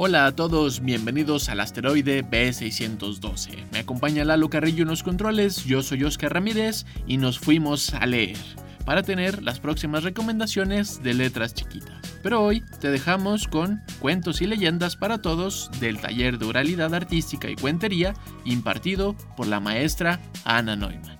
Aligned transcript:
Hola 0.00 0.26
a 0.26 0.36
todos, 0.36 0.80
bienvenidos 0.80 1.48
al 1.48 1.58
asteroide 1.58 2.24
B612. 2.24 3.64
Me 3.72 3.80
acompaña 3.80 4.24
Lalo 4.24 4.48
Carrillo 4.48 4.82
en 4.82 4.90
los 4.90 5.02
controles, 5.02 5.64
yo 5.64 5.82
soy 5.82 6.04
Oscar 6.04 6.34
Ramírez 6.34 6.86
y 7.08 7.16
nos 7.16 7.40
fuimos 7.40 7.92
a 7.94 8.06
leer 8.06 8.36
para 8.84 9.02
tener 9.02 9.42
las 9.42 9.58
próximas 9.58 10.04
recomendaciones 10.04 11.02
de 11.02 11.14
letras 11.14 11.52
chiquitas. 11.52 12.00
Pero 12.22 12.44
hoy 12.44 12.62
te 12.80 12.92
dejamos 12.92 13.48
con 13.48 13.82
cuentos 13.98 14.40
y 14.40 14.46
leyendas 14.46 14.94
para 14.94 15.18
todos 15.18 15.68
del 15.80 15.98
taller 15.98 16.38
de 16.38 16.46
oralidad 16.46 16.94
artística 16.94 17.50
y 17.50 17.56
cuentería 17.56 18.14
impartido 18.44 19.16
por 19.36 19.48
la 19.48 19.58
maestra 19.58 20.20
Ana 20.44 20.76
Neumann. 20.76 21.18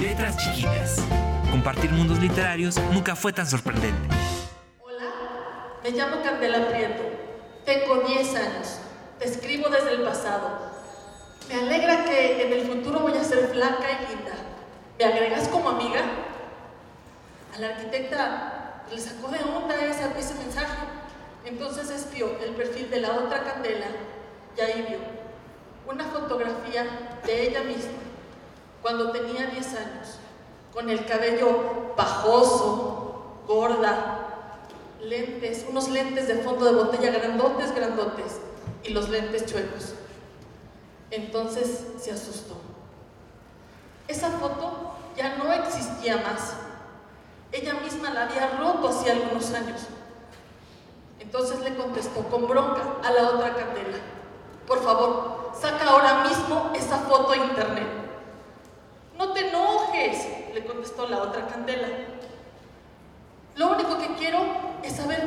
Letras 0.00 0.36
chiquitas. 0.36 1.04
Compartir 1.50 1.90
mundos 1.90 2.18
literarios 2.18 2.76
nunca 2.92 3.16
fue 3.16 3.32
tan 3.32 3.46
sorprendente. 3.46 4.14
Hola, 4.82 5.10
me 5.82 5.90
llamo 5.92 6.22
Candela 6.22 6.68
Prieto. 6.68 7.02
Tengo 7.64 8.02
10 8.06 8.34
años. 8.36 8.78
Te 9.18 9.24
escribo 9.24 9.70
desde 9.70 9.92
el 9.92 10.02
pasado. 10.02 10.70
Me 11.48 11.54
alegra 11.54 12.04
que 12.04 12.46
en 12.46 12.52
el 12.52 12.66
futuro 12.66 13.00
voy 13.00 13.16
a 13.16 13.24
ser 13.24 13.48
flaca 13.48 13.86
y 13.92 14.14
linda. 14.14 14.34
¿Me 14.98 15.04
agregas 15.06 15.48
como 15.48 15.70
amiga? 15.70 16.02
A 17.56 17.58
la 17.58 17.68
arquitecta 17.68 18.84
le 18.90 19.00
sacó 19.00 19.28
de 19.28 19.38
onda 19.38 19.74
ese, 19.86 20.04
ese 20.18 20.34
mensaje. 20.34 20.84
Entonces 21.46 21.88
espió 21.88 22.38
el 22.44 22.50
perfil 22.56 22.90
de 22.90 23.00
la 23.00 23.12
otra 23.12 23.42
Candela 23.44 23.86
y 24.54 24.60
ahí 24.60 24.84
vio 24.86 24.98
una 25.90 26.04
fotografía 26.04 26.84
de 27.24 27.48
ella 27.48 27.62
misma 27.62 27.92
cuando 28.82 29.12
tenía 29.12 29.46
10 29.46 29.66
años 29.76 30.18
con 30.72 30.90
el 30.90 31.04
cabello 31.06 31.94
pajoso, 31.96 33.42
gorda, 33.46 34.18
lentes, 35.02 35.66
unos 35.68 35.88
lentes 35.88 36.28
de 36.28 36.36
fondo 36.36 36.64
de 36.64 36.72
botella 36.72 37.10
grandotes, 37.10 37.74
grandotes, 37.74 38.40
y 38.84 38.90
los 38.90 39.08
lentes 39.08 39.46
chuecos. 39.46 39.94
Entonces 41.10 41.84
se 41.98 42.12
asustó. 42.12 42.56
Esa 44.06 44.30
foto 44.30 44.92
ya 45.16 45.36
no 45.36 45.52
existía 45.52 46.16
más. 46.18 46.54
Ella 47.52 47.74
misma 47.74 48.10
la 48.10 48.24
había 48.24 48.58
roto 48.58 48.88
hacía 48.88 49.12
algunos 49.12 49.52
años. 49.52 49.82
Entonces 51.18 51.60
le 51.60 51.74
contestó 51.76 52.22
con 52.24 52.46
bronca 52.46 52.82
a 53.02 53.10
la 53.10 53.30
otra 53.30 53.54
candela. 53.54 53.98
Por 54.66 54.82
favor, 54.82 55.52
saca 55.58 55.88
ahora 55.88 56.24
mismo 56.24 56.72
esa 56.74 56.98
foto 56.98 57.32
a 57.32 57.36
internet. 57.36 57.88
No 59.16 59.32
te 59.32 59.48
enojes, 59.48 60.26
contestó 60.68 61.08
la 61.08 61.22
otra 61.22 61.46
candela. 61.46 61.88
Lo 63.56 63.72
único 63.72 63.98
que 63.98 64.14
quiero 64.14 64.38
es 64.82 64.92
saber 64.92 65.20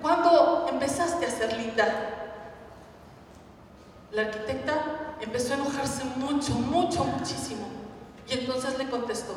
cuándo 0.00 0.66
empezaste 0.70 1.26
a 1.26 1.30
ser 1.30 1.56
linda. 1.56 2.38
La 4.12 4.22
arquitecta 4.22 5.16
empezó 5.20 5.54
a 5.54 5.56
enojarse 5.56 6.04
mucho, 6.16 6.52
mucho, 6.52 7.04
muchísimo. 7.04 7.66
Y 8.28 8.34
entonces 8.34 8.78
le 8.78 8.88
contestó, 8.88 9.34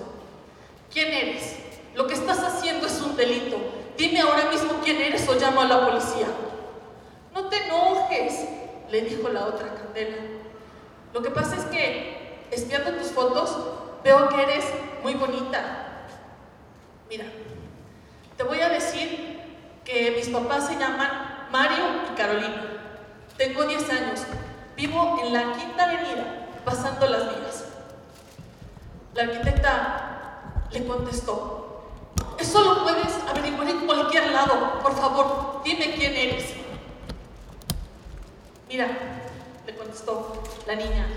¿quién 0.91 1.12
eres? 1.12 1.56
Lo 1.96 2.06
que 2.06 2.13
estás 2.13 2.40
haciendo 2.40 2.85
es 2.85 3.01
un 3.01 3.16
delito. 3.16 3.57
Dime 3.97 4.19
ahora 4.19 4.51
mismo 4.51 4.74
quién 4.84 5.01
eres 5.01 5.28
o 5.30 5.35
llamo 5.35 5.62
a 5.62 5.66
la 5.66 5.88
policía. 5.88 6.28
No 7.34 7.47
te 7.47 7.66
enojes, 7.66 8.46
le 8.90 9.01
dijo 9.01 9.30
la 9.30 9.46
otra 9.46 9.74
candela. 9.74 10.18
Lo 11.13 11.22
que 11.22 11.31
pasa 11.31 11.56
es 11.56 11.63
que, 11.66 12.46
espiando 12.51 12.91
tus 12.91 13.07
fotos, 13.07 13.57
veo 14.06 14.30
que 14.30 14.44
eres 14.44 14.66
muy 15.02 15.16
bonita. 15.16 15.62
Mira, 17.10 17.26
te 18.38 18.44
voy 18.44 18.62
a 18.62 18.70
decir 18.70 19.42
que 19.84 20.12
mis 20.12 20.30
papás 20.30 20.68
se 20.68 20.78
llaman 20.78 21.48
Mario 21.52 21.86
y 22.12 22.16
Carolina. 22.16 22.68
Tengo 23.36 23.64
10 23.64 23.90
años. 23.90 24.22
Vivo 24.78 25.20
en 25.24 25.34
la 25.34 25.54
quinta 25.54 25.86
avenida, 25.86 26.50
pasando 26.64 27.08
las 27.08 27.24
vías. 27.24 27.66
La 29.16 29.24
arquitecta 29.24 30.68
le 30.72 30.86
contestó, 30.86 31.90
eso 32.38 32.64
lo 32.64 32.84
puedes 32.84 33.14
averiguar 33.28 33.70
en 33.70 33.88
cualquier 33.88 34.32
lado. 34.32 34.80
Por 34.84 34.96
favor, 34.96 35.62
dime 35.64 35.96
quién 35.96 36.14
eres. 36.14 36.54
Mira, 38.68 38.88
le 39.66 39.76
contestó 39.76 40.44
la 40.68 40.76
niña, 40.76 41.08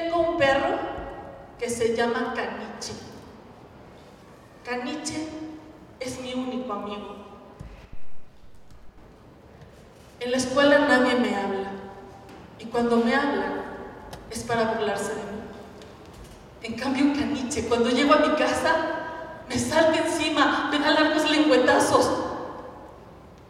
Tengo 0.00 0.30
un 0.30 0.38
perro 0.38 0.78
que 1.58 1.68
se 1.68 1.94
llama 1.94 2.32
Caniche. 2.34 2.94
Caniche 4.64 5.28
es 6.00 6.18
mi 6.22 6.32
único 6.32 6.72
amigo. 6.72 7.16
En 10.20 10.30
la 10.30 10.38
escuela 10.38 10.78
nadie 10.78 11.16
me 11.16 11.36
habla 11.36 11.72
y 12.58 12.64
cuando 12.64 12.96
me 12.96 13.14
hablan 13.14 13.62
es 14.30 14.42
para 14.42 14.72
burlarse 14.72 15.10
de 15.10 15.16
mí. 15.16 15.40
En 16.62 16.74
cambio, 16.76 17.12
Caniche, 17.12 17.68
cuando 17.68 17.90
llego 17.90 18.14
a 18.14 18.20
mi 18.20 18.34
casa, 18.36 18.74
me 19.50 19.58
salta 19.58 19.98
encima, 19.98 20.68
me 20.70 20.78
da 20.78 20.92
largos 20.92 21.30
lengüetazos. 21.30 22.10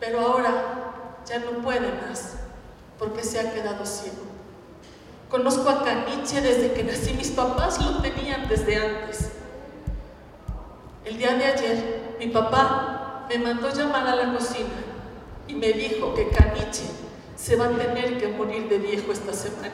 Pero 0.01 0.19
ahora 0.19 0.51
ya 1.25 1.39
no 1.39 1.63
puede 1.63 1.93
más 1.93 2.39
porque 2.99 3.23
se 3.23 3.39
ha 3.39 3.55
quedado 3.55 3.87
ciego. 3.87 4.30
Conozco 5.31 5.71
a 5.71 5.85
Caniche 5.85 6.41
desde 6.41 6.73
que 6.73 6.83
nací, 6.83 7.15
mis 7.15 7.31
papás 7.31 7.81
lo 7.81 8.03
tenían 8.03 8.49
desde 8.49 8.75
antes. 8.75 9.31
El 11.05 11.19
día 11.19 11.35
de 11.35 11.45
ayer, 11.45 12.17
mi 12.19 12.27
papá 12.27 13.27
me 13.29 13.39
mandó 13.39 13.73
llamar 13.73 14.09
a 14.09 14.17
la 14.17 14.33
cocina 14.33 14.75
y 15.47 15.55
me 15.55 15.73
dijo 15.73 16.13
que 16.15 16.31
Caniche 16.31 16.83
se 17.37 17.55
va 17.55 17.67
a 17.67 17.71
tener 17.71 18.19
que 18.19 18.27
morir 18.27 18.69
de 18.69 18.79
viejo 18.79 19.13
esta 19.13 19.33
semana. 19.33 19.71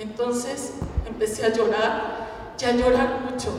Entonces 0.00 0.72
empecé 1.06 1.46
a 1.46 1.52
llorar 1.52 2.56
y 2.60 2.64
a 2.64 2.72
llorar 2.72 3.20
mucho. 3.30 3.56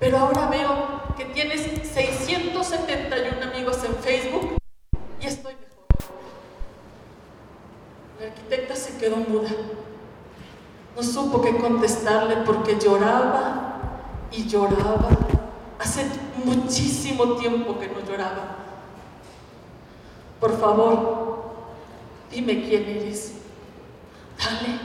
Pero 0.00 0.16
ahora 0.16 0.48
veo 0.48 1.02
que 1.18 1.26
tienes 1.26 1.60
671 1.92 3.52
amigos 3.52 3.84
en 3.84 3.94
Facebook 3.96 4.56
y 5.20 5.26
estoy 5.26 5.54
la 8.18 8.28
arquitecta 8.28 8.74
se 8.74 8.95
quedó 9.06 9.16
muda. 9.18 9.50
No 10.96 11.02
supo 11.02 11.40
qué 11.40 11.56
contestarle 11.56 12.38
porque 12.38 12.78
lloraba 12.78 13.78
y 14.32 14.48
lloraba. 14.48 15.08
Hace 15.78 16.06
muchísimo 16.44 17.34
tiempo 17.34 17.78
que 17.78 17.86
no 17.86 18.00
lloraba. 18.00 18.56
Por 20.40 20.58
favor, 20.58 21.54
dime 22.30 22.64
quién 22.64 22.82
eres. 22.82 23.34
Dale. 24.38 24.80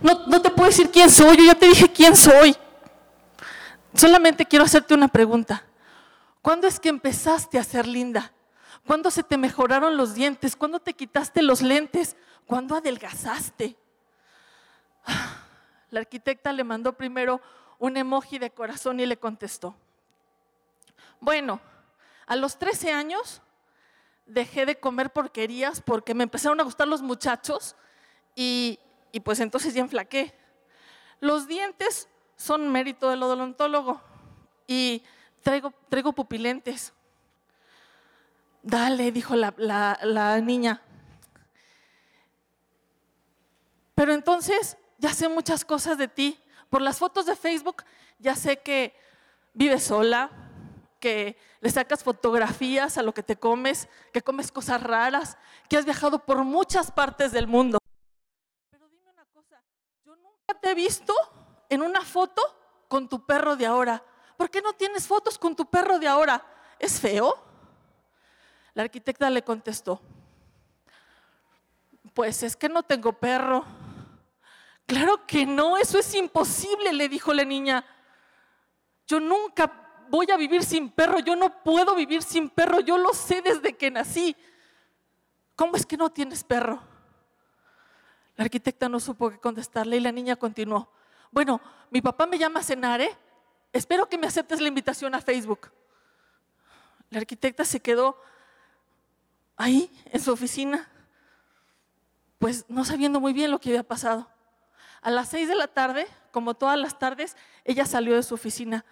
No, 0.00 0.26
no 0.26 0.40
te 0.40 0.50
puedo 0.50 0.68
decir 0.68 0.90
quién 0.90 1.10
soy, 1.10 1.36
yo 1.36 1.44
ya 1.44 1.54
te 1.54 1.66
dije 1.66 1.92
quién 1.92 2.16
soy. 2.16 2.56
Solamente 3.94 4.46
quiero 4.46 4.64
hacerte 4.64 4.94
una 4.94 5.08
pregunta. 5.08 5.64
¿Cuándo 6.40 6.66
es 6.66 6.80
que 6.80 6.88
empezaste 6.88 7.58
a 7.58 7.64
ser 7.64 7.86
linda? 7.86 8.32
¿Cuándo 8.86 9.10
se 9.10 9.22
te 9.22 9.36
mejoraron 9.36 9.96
los 9.96 10.14
dientes? 10.14 10.56
¿Cuándo 10.56 10.80
te 10.80 10.94
quitaste 10.94 11.42
los 11.42 11.62
lentes? 11.62 12.16
¿Cuándo 12.46 12.74
adelgazaste? 12.74 13.76
La 15.90 16.00
arquitecta 16.00 16.52
le 16.52 16.64
mandó 16.64 16.94
primero 16.94 17.40
un 17.78 17.96
emoji 17.96 18.38
de 18.38 18.50
corazón 18.50 19.00
y 19.00 19.06
le 19.06 19.18
contestó. 19.18 19.74
Bueno, 21.20 21.60
a 22.26 22.36
los 22.36 22.58
13 22.58 22.92
años 22.92 23.42
dejé 24.26 24.66
de 24.66 24.78
comer 24.78 25.10
porquerías 25.10 25.80
porque 25.80 26.14
me 26.14 26.24
empezaron 26.24 26.60
a 26.60 26.64
gustar 26.64 26.86
los 26.86 27.02
muchachos 27.02 27.76
y, 28.34 28.78
y 29.12 29.20
pues 29.20 29.40
entonces 29.40 29.74
ya 29.74 29.80
enflaqué. 29.80 30.34
Los 31.20 31.48
dientes 31.48 32.08
son 32.36 32.70
mérito 32.70 33.10
del 33.10 33.22
odontólogo 33.22 34.00
y 34.66 35.02
traigo, 35.42 35.72
traigo 35.88 36.12
pupilentes. 36.12 36.92
Dale, 38.62 39.12
dijo 39.12 39.34
la, 39.36 40.40
niña. 40.42 40.82
Pero 43.94 44.12
entonces 44.12 44.76
ya 44.98 45.12
sé 45.12 45.28
muchas 45.28 45.64
cosas 45.64 45.98
de 45.98 46.08
ti. 46.08 46.40
Por 46.70 46.82
las 46.82 46.98
fotos 46.98 47.26
de 47.26 47.36
Facebook 47.36 47.84
ya 48.18 48.36
sé 48.36 48.58
que 48.60 48.94
vives 49.54 49.84
sola, 49.84 50.30
que 51.00 51.36
le 51.60 51.70
sacas 51.70 52.02
fotografías 52.04 52.98
a 52.98 53.02
lo 53.02 53.14
que 53.14 53.22
te 53.22 53.36
comes, 53.36 53.88
que 54.12 54.22
comes 54.22 54.52
cosas 54.52 54.82
raras, 54.82 55.38
que 55.68 55.76
has 55.76 55.84
viajado 55.84 56.24
por 56.24 56.44
muchas 56.44 56.90
partes 56.90 57.32
del 57.32 57.46
mundo. 57.46 57.78
Pero 58.70 58.88
dime 58.88 59.10
una 59.10 59.24
cosa, 59.26 59.62
yo 60.04 60.14
nunca 60.16 60.60
te 60.60 60.70
he 60.70 60.74
visto 60.74 61.14
en 61.68 61.82
una 61.82 62.02
foto 62.02 62.42
con 62.88 63.08
tu 63.08 63.24
perro 63.24 63.56
de 63.56 63.66
ahora. 63.66 64.02
¿Por 64.36 64.50
qué 64.50 64.60
no 64.60 64.72
tienes 64.72 65.06
fotos 65.06 65.38
con 65.38 65.56
tu 65.56 65.66
perro 65.66 65.98
de 65.98 66.06
ahora? 66.06 66.44
¿Es 66.78 67.00
feo? 67.00 67.47
La 68.78 68.84
arquitecta 68.84 69.28
le 69.28 69.42
contestó, 69.42 70.00
pues 72.14 72.44
es 72.44 72.54
que 72.54 72.68
no 72.68 72.84
tengo 72.84 73.12
perro. 73.12 73.64
Claro 74.86 75.26
que 75.26 75.44
no, 75.44 75.76
eso 75.76 75.98
es 75.98 76.14
imposible, 76.14 76.92
le 76.92 77.08
dijo 77.08 77.34
la 77.34 77.44
niña. 77.44 77.84
Yo 79.04 79.18
nunca 79.18 80.06
voy 80.08 80.30
a 80.30 80.36
vivir 80.36 80.62
sin 80.62 80.90
perro, 80.90 81.18
yo 81.18 81.34
no 81.34 81.60
puedo 81.64 81.96
vivir 81.96 82.22
sin 82.22 82.50
perro, 82.50 82.78
yo 82.78 82.98
lo 82.98 83.12
sé 83.14 83.42
desde 83.42 83.76
que 83.76 83.90
nací. 83.90 84.36
¿Cómo 85.56 85.74
es 85.74 85.84
que 85.84 85.96
no 85.96 86.10
tienes 86.10 86.44
perro? 86.44 86.80
La 88.36 88.44
arquitecta 88.44 88.88
no 88.88 89.00
supo 89.00 89.30
qué 89.30 89.40
contestarle 89.40 89.96
y 89.96 90.00
la 90.00 90.12
niña 90.12 90.36
continuó. 90.36 90.88
Bueno, 91.32 91.60
mi 91.90 92.00
papá 92.00 92.28
me 92.28 92.38
llama 92.38 92.60
a 92.60 92.62
cenar, 92.62 93.00
¿eh? 93.00 93.10
Espero 93.72 94.08
que 94.08 94.18
me 94.18 94.28
aceptes 94.28 94.60
la 94.60 94.68
invitación 94.68 95.16
a 95.16 95.20
Facebook. 95.20 95.68
La 97.10 97.18
arquitecta 97.18 97.64
se 97.64 97.80
quedó 97.80 98.22
ahí, 99.58 99.90
en 100.06 100.20
su 100.20 100.32
oficina, 100.32 100.88
pues 102.38 102.64
no 102.68 102.84
sabiendo 102.84 103.20
muy 103.20 103.32
bien 103.32 103.50
lo 103.50 103.58
que 103.58 103.70
había 103.70 103.82
pasado. 103.82 104.30
A 105.02 105.10
las 105.10 105.28
seis 105.28 105.48
de 105.48 105.54
la 105.54 105.68
tarde, 105.68 106.06
como 106.30 106.54
todas 106.54 106.78
las 106.78 106.98
tardes, 106.98 107.36
ella 107.64 107.84
salió 107.84 108.14
de 108.14 108.22
su 108.22 108.34
oficina. 108.34 108.84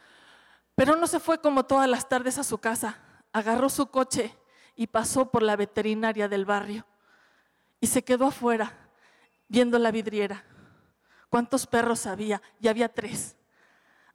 Pero 0.74 0.96
no 0.96 1.06
se 1.06 1.20
fue 1.20 1.40
como 1.40 1.64
todas 1.64 1.88
las 1.88 2.08
tardes 2.08 2.38
a 2.38 2.44
su 2.44 2.58
casa. 2.58 2.98
Agarró 3.32 3.70
su 3.70 3.86
coche 3.86 4.36
y 4.74 4.88
pasó 4.88 5.30
por 5.30 5.42
la 5.42 5.56
veterinaria 5.56 6.28
del 6.28 6.44
barrio. 6.44 6.84
Y 7.80 7.86
se 7.86 8.02
quedó 8.02 8.26
afuera, 8.26 8.72
viendo 9.48 9.78
la 9.78 9.90
vidriera. 9.90 10.44
¿Cuántos 11.30 11.66
perros 11.66 12.06
había? 12.06 12.42
Y 12.60 12.68
había 12.68 12.92
tres. 12.92 13.36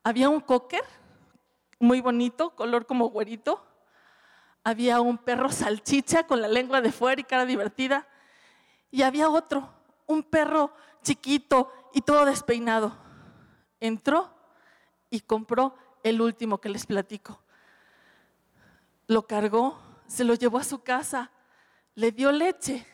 Había 0.03 0.30
un 0.30 0.39
cocker, 0.39 0.83
muy 1.80 2.01
bonito, 2.01 2.56
color 2.56 2.86
como 2.86 3.09
güerito. 3.09 3.65
Había 4.63 5.02
un 5.02 5.18
perro 5.18 5.52
salchicha 5.52 6.28
con 6.28 6.42
la 6.42 6.48
lengua 6.48 6.81
de 6.81 6.92
fuera 6.92 7.19
y 7.19 7.24
cara 7.24 7.46
divertida. 7.46 8.08
Y 8.92 9.02
había 9.02 9.30
otro, 9.30 9.74
un 10.06 10.24
perro 10.24 10.74
chiquito 11.02 11.72
y 11.94 12.02
todo 12.02 12.25
despeinado. 12.25 12.96
Entró 13.80 14.34
y 15.10 15.22
compró 15.22 15.75
el 16.04 16.22
último 16.22 16.60
que 16.60 16.69
les 16.69 16.86
platico. 16.86 17.42
Lo 19.08 19.28
cargó, 19.28 19.80
se 20.08 20.24
lo 20.24 20.36
llevó 20.36 20.58
a 20.58 20.63
su 20.63 20.84
casa, 20.84 21.31
le 21.96 22.12
dio 22.12 22.31
leche 22.31 22.86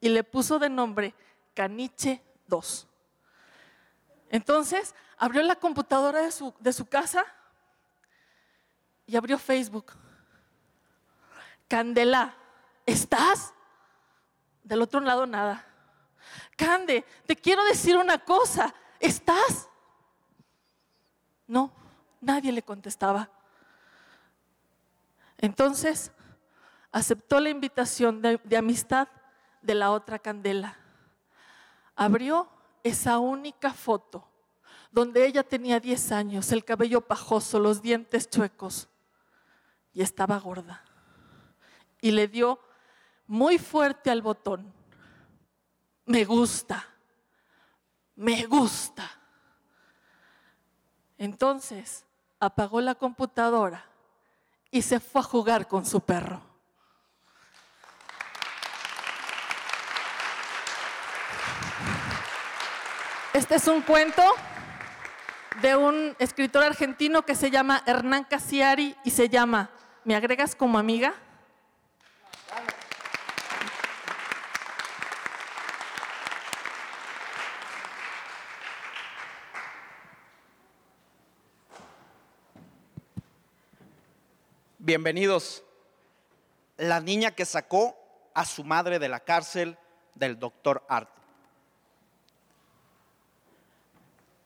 y 0.00 0.08
le 0.08 0.24
puso 0.24 0.58
de 0.58 0.68
nombre 0.68 1.14
Caniche 1.54 2.22
2. 2.46 2.88
Entonces 4.30 4.94
abrió 5.18 5.42
la 5.42 5.56
computadora 5.56 6.22
de 6.22 6.32
su, 6.32 6.54
de 6.58 6.72
su 6.72 6.86
casa 6.86 7.24
y 9.06 9.16
abrió 9.16 9.38
Facebook. 9.38 9.92
Candela, 11.72 12.34
¿estás? 12.84 13.54
Del 14.62 14.82
otro 14.82 15.00
lado 15.00 15.24
nada. 15.24 15.64
Cande, 16.54 17.02
te 17.24 17.34
quiero 17.34 17.64
decir 17.64 17.96
una 17.96 18.18
cosa, 18.18 18.74
¿estás? 19.00 19.70
No, 21.46 21.72
Nadie 22.20 22.52
le 22.52 22.62
contestaba. 22.62 23.30
Entonces 25.38 26.12
aceptó 26.90 27.40
la 27.40 27.48
invitación 27.48 28.20
de, 28.20 28.38
amistad 28.54 29.08
de 29.62 29.74
la 29.74 29.92
otra 29.92 30.18
candela. 30.18 30.76
Abrió 31.96 32.50
esa 32.82 33.18
única 33.18 33.72
foto 33.72 34.28
donde 34.90 35.24
ella 35.24 35.42
tenía 35.42 35.80
10 35.80 36.12
años, 36.12 36.52
el 36.52 36.66
cabello 36.66 37.00
pajoso, 37.00 37.58
los 37.58 37.80
dientes 37.80 38.28
chuecos 38.28 38.90
y 39.94 40.02
estaba 40.02 40.38
gorda. 40.38 40.84
Y 42.02 42.10
le 42.10 42.28
dio 42.28 42.60
muy 43.26 43.56
fuerte 43.56 44.10
al 44.10 44.20
botón. 44.20 44.70
Me 46.04 46.26
gusta, 46.26 46.86
me 48.16 48.44
gusta. 48.44 49.10
Entonces 51.16 52.04
apagó 52.38 52.82
la 52.82 52.94
computadora 52.94 53.86
y 54.70 54.82
se 54.82 55.00
fue 55.00 55.20
a 55.22 55.24
jugar 55.24 55.66
con 55.66 55.86
su 55.86 56.00
perro. 56.00 56.42
Este 63.32 63.54
es 63.54 63.66
un 63.66 63.80
cuento 63.80 64.22
de 65.62 65.76
un 65.76 66.14
escritor 66.18 66.64
argentino 66.64 67.22
que 67.22 67.34
se 67.34 67.50
llama 67.50 67.82
Hernán 67.86 68.24
Casiari 68.24 68.94
y 69.04 69.10
se 69.10 69.28
llama 69.28 69.70
¿Me 70.04 70.16
agregas 70.16 70.54
como 70.54 70.78
amiga? 70.78 71.14
Bienvenidos. 84.84 85.62
La 86.76 86.98
niña 86.98 87.30
que 87.30 87.44
sacó 87.44 87.96
a 88.34 88.44
su 88.44 88.64
madre 88.64 88.98
de 88.98 89.08
la 89.08 89.20
cárcel 89.20 89.78
del 90.16 90.40
doctor 90.40 90.84
Art. 90.88 91.08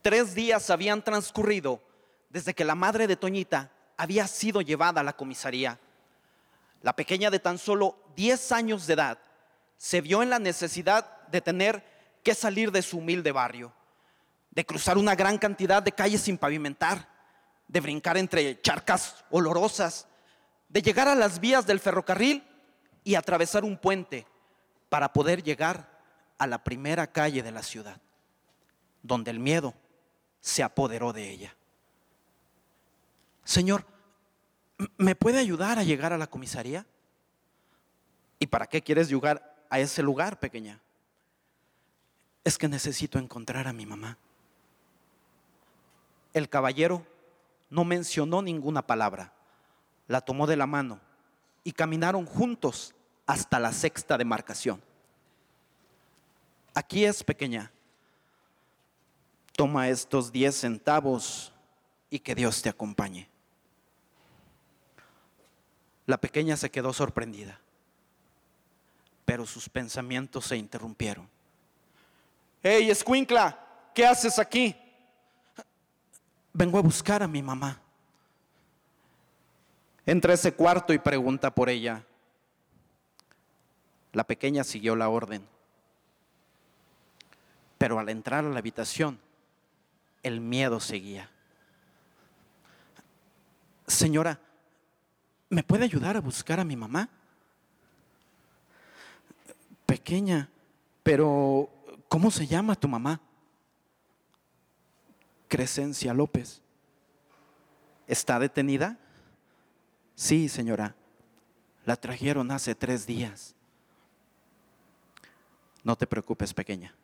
Tres 0.03 0.35
días 0.35 0.69
habían 0.69 1.03
transcurrido 1.03 1.81
desde 2.29 2.53
que 2.53 2.67
la 2.67 2.75
madre 2.75 3.07
de 3.07 3.17
Toñita 3.17 3.71
había 3.97 4.29
sido 4.29 4.61
llevada 4.61 5.01
a 5.01 5.05
la 5.05 5.15
comisaría. 5.15 5.81
La 6.83 6.95
pequeña 6.95 7.31
de 7.31 7.39
tan 7.39 7.57
solo 7.57 7.97
10 8.15 8.53
años 8.53 8.87
de 8.87 8.93
edad 8.93 9.19
se 9.79 10.03
vio 10.03 10.23
en 10.23 10.29
la 10.29 10.39
necesidad 10.39 11.27
de 11.29 11.41
tener 11.41 11.83
que 12.23 12.35
salir 12.35 12.71
de 12.73 12.83
su 12.83 12.99
humilde 12.99 13.33
barrio, 13.33 13.73
de 14.51 14.67
cruzar 14.67 14.99
una 14.99 15.15
gran 15.15 15.39
cantidad 15.39 15.83
de 15.83 15.93
calles 15.93 16.21
sin 16.21 16.37
pavimentar, 16.37 17.09
de 17.67 17.81
brincar 17.81 18.19
entre 18.19 18.61
charcas 18.61 19.25
olorosas, 19.31 20.07
de 20.69 20.83
llegar 20.83 21.09
a 21.09 21.15
las 21.15 21.41
vías 21.41 21.67
del 21.67 21.81
ferrocarril 21.81 22.43
y 23.05 23.15
atravesar 23.15 23.65
un 23.65 23.79
puente 23.79 24.27
para 24.89 25.13
poder 25.13 25.43
llegar 25.43 25.89
a 26.39 26.47
la 26.47 26.63
primera 26.63 27.07
calle 27.07 27.43
de 27.43 27.53
la 27.53 27.63
ciudad, 27.63 28.01
donde 29.03 29.31
el 29.31 29.39
miedo 29.39 29.75
se 30.41 30.63
apoderó 30.63 31.13
de 31.13 31.31
ella. 31.31 31.57
Señor, 33.45 33.87
¿me 34.97 35.15
puede 35.15 35.39
ayudar 35.39 35.79
a 35.79 35.85
llegar 35.85 36.13
a 36.13 36.19
la 36.19 36.27
comisaría? 36.27 36.85
¿Y 38.39 38.47
para 38.47 38.67
qué 38.67 38.83
quieres 38.83 39.09
llegar 39.09 39.57
a 39.71 39.79
ese 39.79 40.03
lugar, 40.03 40.39
pequeña? 40.39 40.81
Es 42.45 42.59
que 42.59 42.69
necesito 42.69 43.19
encontrar 43.19 43.67
a 43.67 43.73
mi 43.73 43.87
mamá. 43.87 44.19
El 46.33 46.49
caballero 46.49 47.07
no 47.71 47.85
mencionó 47.85 48.43
ninguna 48.43 48.83
palabra 48.87 49.33
la 50.09 50.21
tomó 50.21 50.47
de 50.47 50.57
la 50.57 50.67
mano 50.67 51.01
y 51.65 51.73
caminaron 51.73 52.27
juntos 52.27 52.95
hasta 53.27 53.59
la 53.59 53.73
sexta 53.73 54.17
demarcación. 54.17 54.81
Aquí 56.75 57.05
es 57.05 57.25
pequeña. 57.25 57.73
Toma 59.53 59.89
estos 59.89 60.31
diez 60.31 60.55
centavos 60.57 61.53
y 62.11 62.19
que 62.19 62.35
Dios 62.35 62.63
te 62.63 62.69
acompañe. 62.69 63.29
La 66.07 66.19
pequeña 66.19 66.57
se 66.57 66.71
quedó 66.71 66.93
sorprendida, 66.93 67.59
pero 69.25 69.45
sus 69.45 69.69
pensamientos 69.69 70.47
se 70.47 70.57
interrumpieron. 70.57 71.29
¡Hey, 72.63 72.91
escuincla! 72.91 73.59
¿Qué 73.93 74.07
haces 74.07 74.39
aquí? 74.39 74.77
Vengo 76.53 76.79
a 76.79 76.83
buscar 76.83 77.23
a 77.23 77.29
mi 77.29 77.43
mamá. 77.43 77.81
Entra 80.07 80.31
a 80.31 80.35
ese 80.35 80.55
cuarto 80.55 80.93
y 80.93 80.99
pregunta 80.99 81.53
por 81.53 81.69
ella. 81.69 82.05
La 84.13 84.25
pequeña 84.25 84.63
siguió 84.63 84.95
la 84.95 85.09
orden. 85.09 85.45
Pero 87.77 87.99
al 87.99 88.09
entrar 88.09 88.45
a 88.45 88.49
la 88.49 88.61
habitación, 88.61 89.19
el 90.23 90.41
miedo 90.41 90.79
seguía. 90.79 91.29
Señora, 93.89 94.41
¿me 95.51 95.65
puede 95.65 95.85
ayudar 95.85 96.17
a 96.17 96.21
buscar 96.21 96.61
a 96.61 96.65
mi 96.65 96.77
mamá? 96.77 97.09
Pequeña, 99.87 100.49
pero 101.03 101.69
¿cómo 102.09 102.31
se 102.31 102.47
llama 102.47 102.77
tu 102.77 102.89
mamá? 102.89 103.21
Crescencia 105.49 106.15
López. 106.15 106.63
¿Está 108.07 108.39
detenida? 108.39 108.99
Sí, 110.17 110.49
señora, 110.49 110.97
la 111.85 111.95
trajeron 111.95 112.51
hace 112.51 112.75
tres 112.75 113.07
días. 113.07 113.55
No 115.85 115.95
te 115.95 116.07
preocupes, 116.07 116.55
pequeña. 116.55 116.95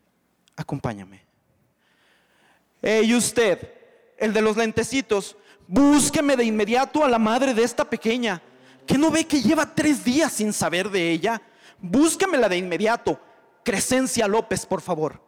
Acompáñame. 0.56 1.22
Ey, 2.80 3.14
usted, 3.14 3.72
el 4.16 4.32
de 4.32 4.40
los 4.40 4.56
lentecitos, 4.56 5.36
búsqueme 5.68 6.36
de 6.36 6.44
inmediato 6.44 7.04
a 7.04 7.08
la 7.08 7.18
madre 7.18 7.52
de 7.52 7.62
esta 7.62 7.88
pequeña. 7.88 8.42
¿Que 8.86 8.96
no 8.96 9.10
ve 9.10 9.26
que 9.26 9.42
lleva 9.42 9.74
tres 9.74 10.02
días 10.02 10.32
sin 10.32 10.52
saber 10.52 10.90
de 10.90 11.10
ella? 11.10 11.40
Búsquemela 11.78 12.48
de 12.48 12.56
inmediato. 12.56 13.20
Crescencia 13.62 14.26
López, 14.26 14.64
por 14.64 14.80
favor. 14.80 15.22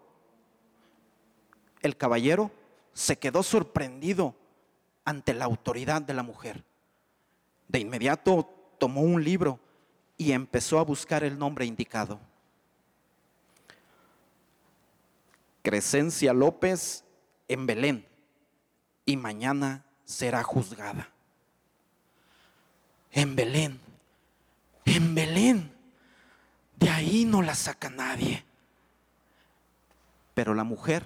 El 1.82 1.98
caballero 1.98 2.50
se 2.94 3.18
quedó 3.18 3.42
sorprendido 3.42 4.34
ante 5.04 5.34
la 5.34 5.44
autoridad 5.44 6.00
de 6.00 6.14
la 6.14 6.22
mujer. 6.22 6.64
De 7.68 7.78
inmediato 7.80 8.48
tomó 8.78 9.02
un 9.02 9.22
libro 9.22 9.58
y 10.16 10.32
empezó 10.32 10.78
a 10.78 10.84
buscar 10.84 11.24
el 11.24 11.38
nombre 11.38 11.64
indicado. 11.64 12.20
Crescencia 15.62 16.32
López 16.32 17.04
en 17.48 17.66
Belén 17.66 18.06
y 19.06 19.16
mañana 19.16 19.84
será 20.04 20.42
juzgada. 20.42 21.08
En 23.10 23.34
Belén, 23.36 23.80
en 24.84 25.14
Belén, 25.14 25.72
de 26.76 26.90
ahí 26.90 27.24
no 27.24 27.42
la 27.42 27.54
saca 27.54 27.88
nadie. 27.88 28.44
Pero 30.34 30.52
la 30.52 30.64
mujer 30.64 31.04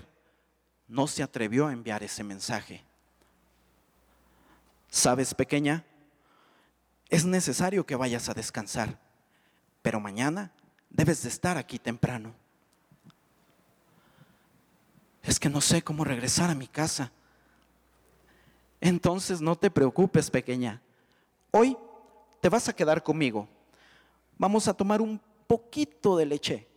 no 0.89 1.07
se 1.07 1.23
atrevió 1.23 1.67
a 1.67 1.73
enviar 1.73 2.03
ese 2.03 2.25
mensaje. 2.25 2.83
¿Sabes, 4.89 5.35
pequeña? 5.35 5.85
Es 7.09 7.25
necesario 7.25 7.87
que 7.87 7.97
vayas 7.97 8.29
a 8.29 8.35
descansar, 8.35 8.99
pero 9.81 9.99
mañana 9.99 10.53
debes 10.91 11.23
de 11.23 11.31
estar 11.31 11.57
aquí 11.57 11.79
temprano. 11.79 12.35
Es 15.23 15.41
que 15.41 15.49
no 15.49 15.61
sé 15.61 15.83
cómo 15.83 16.05
regresar 16.05 16.51
a 16.51 16.55
mi 16.55 16.67
casa. 16.67 17.11
Entonces 18.81 19.41
no 19.41 19.57
te 19.57 19.71
preocupes, 19.71 20.31
pequeña. 20.31 20.81
Hoy 21.51 21.77
te 22.41 22.49
vas 22.49 22.69
a 22.69 22.73
quedar 22.75 23.03
conmigo. 23.03 23.49
Vamos 24.37 24.69
a 24.69 24.75
tomar 24.75 25.01
un 25.01 25.21
poquito 25.47 26.17
de 26.17 26.27
leche, 26.27 26.69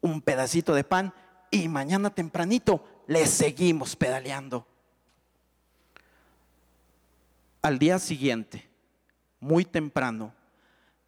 un 0.00 0.22
pedacito 0.22 0.74
de 0.74 0.84
pan 0.84 1.12
y 1.50 1.68
mañana 1.68 2.10
tempranito 2.10 2.84
le 3.06 3.26
seguimos 3.26 3.96
pedaleando. 3.96 4.66
Al 7.60 7.78
día 7.78 7.98
siguiente, 7.98 8.69
muy 9.40 9.64
temprano, 9.64 10.32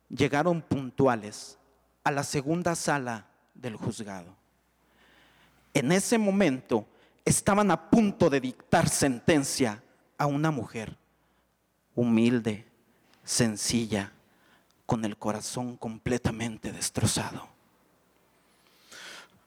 llegaron 0.08 0.60
puntuales 0.62 1.58
a 2.04 2.10
la 2.10 2.24
segunda 2.24 2.74
sala 2.74 3.26
del 3.54 3.76
juzgado. 3.76 4.34
En 5.74 5.92
ese 5.92 6.18
momento 6.18 6.86
estaban 7.24 7.70
a 7.70 7.90
punto 7.90 8.28
de 8.28 8.40
dictar 8.40 8.88
sentencia 8.88 9.82
a 10.18 10.26
una 10.26 10.50
mujer 10.50 10.96
humilde, 11.94 12.66
sencilla, 13.24 14.12
con 14.86 15.04
el 15.04 15.16
corazón 15.16 15.76
completamente 15.76 16.72
destrozado. 16.72 17.48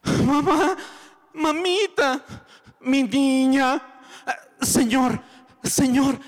Mamá, 0.03 0.77
mamita, 1.33 2.23
mi 2.81 3.03
niña, 3.03 3.81
Señor, 4.61 5.21
Señor, 5.63 6.19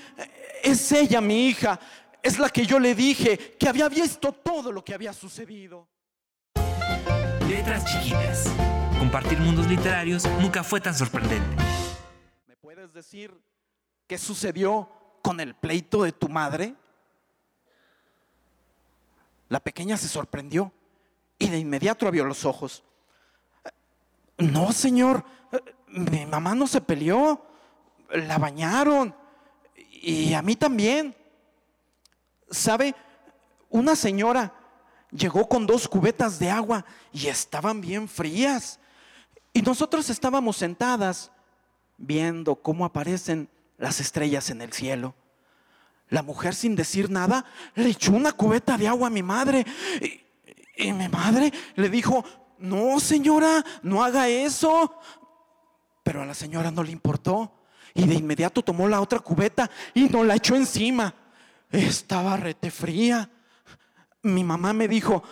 es 0.62 0.92
ella 0.92 1.20
mi 1.20 1.48
hija, 1.48 1.78
es 2.22 2.38
la 2.38 2.50
que 2.50 2.66
yo 2.66 2.78
le 2.78 2.94
dije 2.94 3.56
que 3.58 3.68
había 3.68 3.88
visto 3.88 4.32
todo 4.32 4.72
lo 4.72 4.84
que 4.84 4.94
había 4.94 5.12
sucedido. 5.12 5.88
Letras 7.48 7.84
chiquitas. 7.84 8.44
Compartir 8.98 9.38
mundos 9.38 9.66
literarios 9.66 10.24
nunca 10.40 10.64
fue 10.64 10.80
tan 10.80 10.94
sorprendente. 10.94 11.56
¿Me 12.46 12.56
puedes 12.56 12.92
decir 12.92 13.32
qué 14.06 14.18
sucedió 14.18 14.88
con 15.22 15.40
el 15.40 15.54
pleito 15.54 16.02
de 16.02 16.12
tu 16.12 16.28
madre? 16.28 16.74
La 19.48 19.60
pequeña 19.60 19.96
se 19.96 20.08
sorprendió 20.08 20.72
y 21.38 21.48
de 21.48 21.58
inmediato 21.58 22.06
abrió 22.06 22.24
los 22.24 22.44
ojos. 22.44 22.82
No, 24.36 24.72
señor, 24.72 25.24
mi 25.88 26.26
mamá 26.26 26.54
no 26.54 26.66
se 26.66 26.80
peleó, 26.80 27.46
la 28.10 28.38
bañaron 28.38 29.14
y 29.76 30.34
a 30.34 30.42
mí 30.42 30.56
también. 30.56 31.16
¿Sabe? 32.50 32.94
Una 33.70 33.94
señora 33.94 34.52
llegó 35.10 35.48
con 35.48 35.66
dos 35.66 35.88
cubetas 35.88 36.38
de 36.38 36.50
agua 36.50 36.84
y 37.12 37.26
estaban 37.26 37.80
bien 37.80 38.08
frías. 38.08 38.78
Y 39.52 39.62
nosotros 39.62 40.08
estábamos 40.10 40.56
sentadas 40.56 41.30
viendo 41.96 42.56
cómo 42.56 42.84
aparecen 42.84 43.48
las 43.76 44.00
estrellas 44.00 44.50
en 44.50 44.62
el 44.62 44.72
cielo. 44.72 45.14
La 46.08 46.22
mujer 46.22 46.54
sin 46.54 46.74
decir 46.74 47.10
nada 47.10 47.44
le 47.74 47.90
echó 47.90 48.12
una 48.12 48.32
cubeta 48.32 48.78
de 48.78 48.88
agua 48.88 49.08
a 49.08 49.10
mi 49.10 49.22
madre. 49.22 49.66
Y, 50.76 50.92
mi 50.92 51.08
madre 51.08 51.52
le 51.74 51.88
dijo, 51.88 52.24
no 52.58 53.00
señora, 53.00 53.64
no 53.82 54.02
haga 54.02 54.28
eso. 54.28 54.94
Pero 56.02 56.22
a 56.22 56.26
la 56.26 56.34
señora 56.34 56.70
no 56.70 56.82
le 56.82 56.92
importó. 56.92 57.52
Y 57.94 58.06
de 58.06 58.14
inmediato 58.14 58.62
tomó 58.62 58.86
la 58.88 59.00
otra 59.00 59.18
cubeta 59.18 59.70
y 59.92 60.08
nos 60.08 60.24
la 60.24 60.36
echó 60.36 60.54
encima. 60.54 61.14
Estaba 61.70 62.36
rete 62.36 62.70
fría. 62.70 63.30
Mi 64.22 64.44
mamá 64.44 64.72
me 64.72 64.88
dijo, 64.88 65.22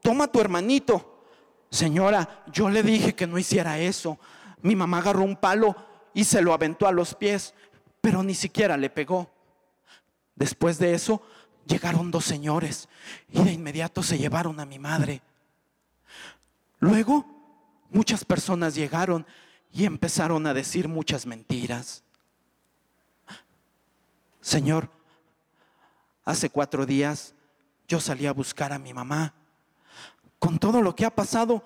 toma 0.00 0.28
tu 0.28 0.40
hermanito. 0.40 1.26
Señora, 1.70 2.44
yo 2.52 2.68
le 2.68 2.82
dije 2.82 3.14
que 3.14 3.26
no 3.26 3.38
hiciera 3.38 3.78
eso. 3.78 4.18
Mi 4.60 4.76
mamá 4.76 4.98
agarró 4.98 5.22
un 5.22 5.36
palo 5.36 5.74
y 6.14 6.24
se 6.24 6.42
lo 6.42 6.52
aventó 6.52 6.86
a 6.86 6.92
los 6.92 7.14
pies, 7.14 7.54
pero 8.00 8.22
ni 8.22 8.34
siquiera 8.34 8.76
le 8.76 8.90
pegó. 8.90 9.30
Después 10.34 10.78
de 10.78 10.94
eso, 10.94 11.22
llegaron 11.66 12.10
dos 12.10 12.24
señores 12.24 12.88
y 13.28 13.42
de 13.42 13.52
inmediato 13.52 14.02
se 14.02 14.18
llevaron 14.18 14.60
a 14.60 14.66
mi 14.66 14.78
madre. 14.78 15.22
Luego, 16.78 17.24
muchas 17.90 18.24
personas 18.24 18.74
llegaron 18.74 19.26
y 19.72 19.84
empezaron 19.84 20.46
a 20.46 20.54
decir 20.54 20.88
muchas 20.88 21.26
mentiras. 21.26 22.02
Señor, 24.40 24.90
hace 26.24 26.50
cuatro 26.50 26.86
días 26.86 27.34
yo 27.88 28.00
salí 28.00 28.26
a 28.26 28.32
buscar 28.32 28.72
a 28.72 28.78
mi 28.78 28.94
mamá. 28.94 29.34
Con 30.38 30.58
todo 30.58 30.82
lo 30.82 30.94
que 30.94 31.04
ha 31.04 31.14
pasado, 31.14 31.62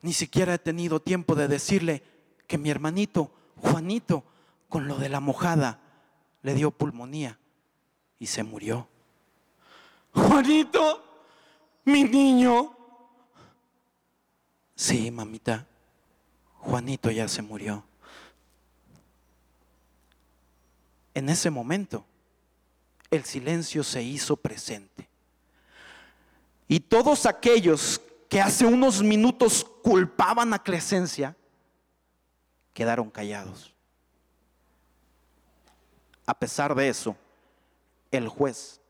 ni 0.00 0.12
siquiera 0.12 0.54
he 0.54 0.58
tenido 0.58 1.00
tiempo 1.00 1.34
de 1.34 1.48
decirle 1.48 2.02
que 2.46 2.58
mi 2.58 2.70
hermanito, 2.70 3.30
Juanito, 3.56 4.24
con 4.68 4.88
lo 4.88 4.96
de 4.96 5.08
la 5.08 5.20
mojada, 5.20 5.80
le 6.42 6.54
dio 6.54 6.70
pulmonía 6.70 7.38
y 8.18 8.26
se 8.26 8.42
murió. 8.42 8.88
Juanito, 10.12 11.02
mi 11.84 12.04
niño. 12.04 12.76
Sí, 14.74 15.10
mamita, 15.10 15.66
Juanito 16.58 17.10
ya 17.10 17.28
se 17.28 17.42
murió. 17.42 17.84
En 21.14 21.28
ese 21.28 21.50
momento, 21.50 22.04
el 23.12 23.24
silencio 23.24 23.84
se 23.84 24.02
hizo 24.02 24.36
presente. 24.36 25.06
Y 26.66 26.80
todos 26.80 27.26
aquellos 27.26 28.00
que 28.28 28.40
hace 28.40 28.64
unos 28.64 29.02
minutos 29.02 29.64
culpaban 29.82 30.54
a 30.54 30.62
Crescencia, 30.62 31.36
quedaron 32.72 33.10
callados. 33.10 33.74
A 36.24 36.32
pesar 36.32 36.74
de 36.74 36.88
eso, 36.88 37.14
el 38.10 38.28
juez 38.28 38.80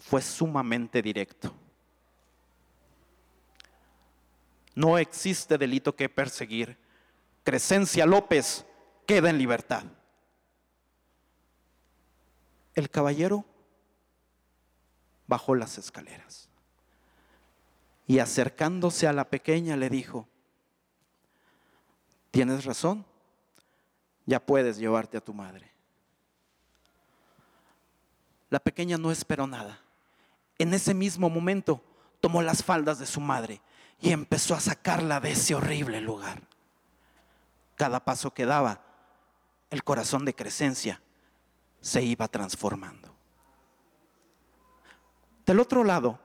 fue 0.00 0.20
sumamente 0.20 1.00
directo. 1.00 1.54
No 4.74 4.98
existe 4.98 5.56
delito 5.56 5.96
que 5.96 6.10
perseguir. 6.10 6.76
Crescencia 7.42 8.04
López 8.04 8.66
queda 9.06 9.30
en 9.30 9.38
libertad. 9.38 9.84
El 12.76 12.90
caballero 12.90 13.44
bajó 15.26 15.54
las 15.54 15.78
escaleras 15.78 16.50
y 18.06 18.18
acercándose 18.18 19.08
a 19.08 19.14
la 19.14 19.28
pequeña 19.28 19.76
le 19.76 19.88
dijo, 19.88 20.28
tienes 22.30 22.66
razón, 22.66 23.04
ya 24.26 24.44
puedes 24.44 24.76
llevarte 24.76 25.16
a 25.16 25.22
tu 25.22 25.32
madre. 25.32 25.72
La 28.50 28.60
pequeña 28.60 28.98
no 28.98 29.10
esperó 29.10 29.46
nada. 29.46 29.80
En 30.58 30.74
ese 30.74 30.92
mismo 30.92 31.30
momento 31.30 31.82
tomó 32.20 32.42
las 32.42 32.62
faldas 32.62 32.98
de 32.98 33.06
su 33.06 33.20
madre 33.20 33.62
y 34.00 34.12
empezó 34.12 34.54
a 34.54 34.60
sacarla 34.60 35.18
de 35.18 35.32
ese 35.32 35.54
horrible 35.54 36.02
lugar. 36.02 36.42
Cada 37.74 38.04
paso 38.04 38.34
que 38.34 38.44
daba, 38.44 38.82
el 39.70 39.82
corazón 39.82 40.26
de 40.26 40.34
Crescencia 40.34 41.00
se 41.80 42.02
iba 42.02 42.28
transformando. 42.28 43.14
Del 45.44 45.60
otro 45.60 45.84
lado 45.84 46.18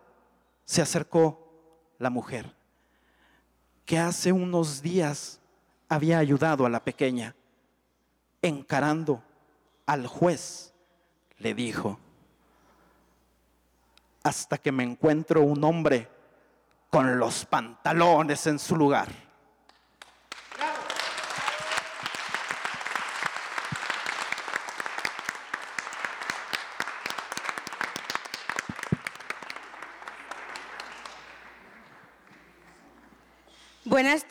se 0.65 0.81
acercó 0.81 1.51
la 1.99 2.09
mujer, 2.09 2.55
que 3.85 3.99
hace 3.99 4.31
unos 4.31 4.81
días 4.81 5.39
había 5.87 6.17
ayudado 6.17 6.65
a 6.65 6.69
la 6.69 6.83
pequeña, 6.83 7.35
encarando 8.41 9.23
al 9.85 10.07
juez, 10.07 10.73
le 11.37 11.53
dijo, 11.53 11.99
hasta 14.23 14.57
que 14.57 14.71
me 14.71 14.83
encuentro 14.83 15.41
un 15.41 15.63
hombre 15.63 16.09
con 16.89 17.19
los 17.19 17.45
pantalones 17.45 18.47
en 18.47 18.59
su 18.59 18.75
lugar. 18.75 19.09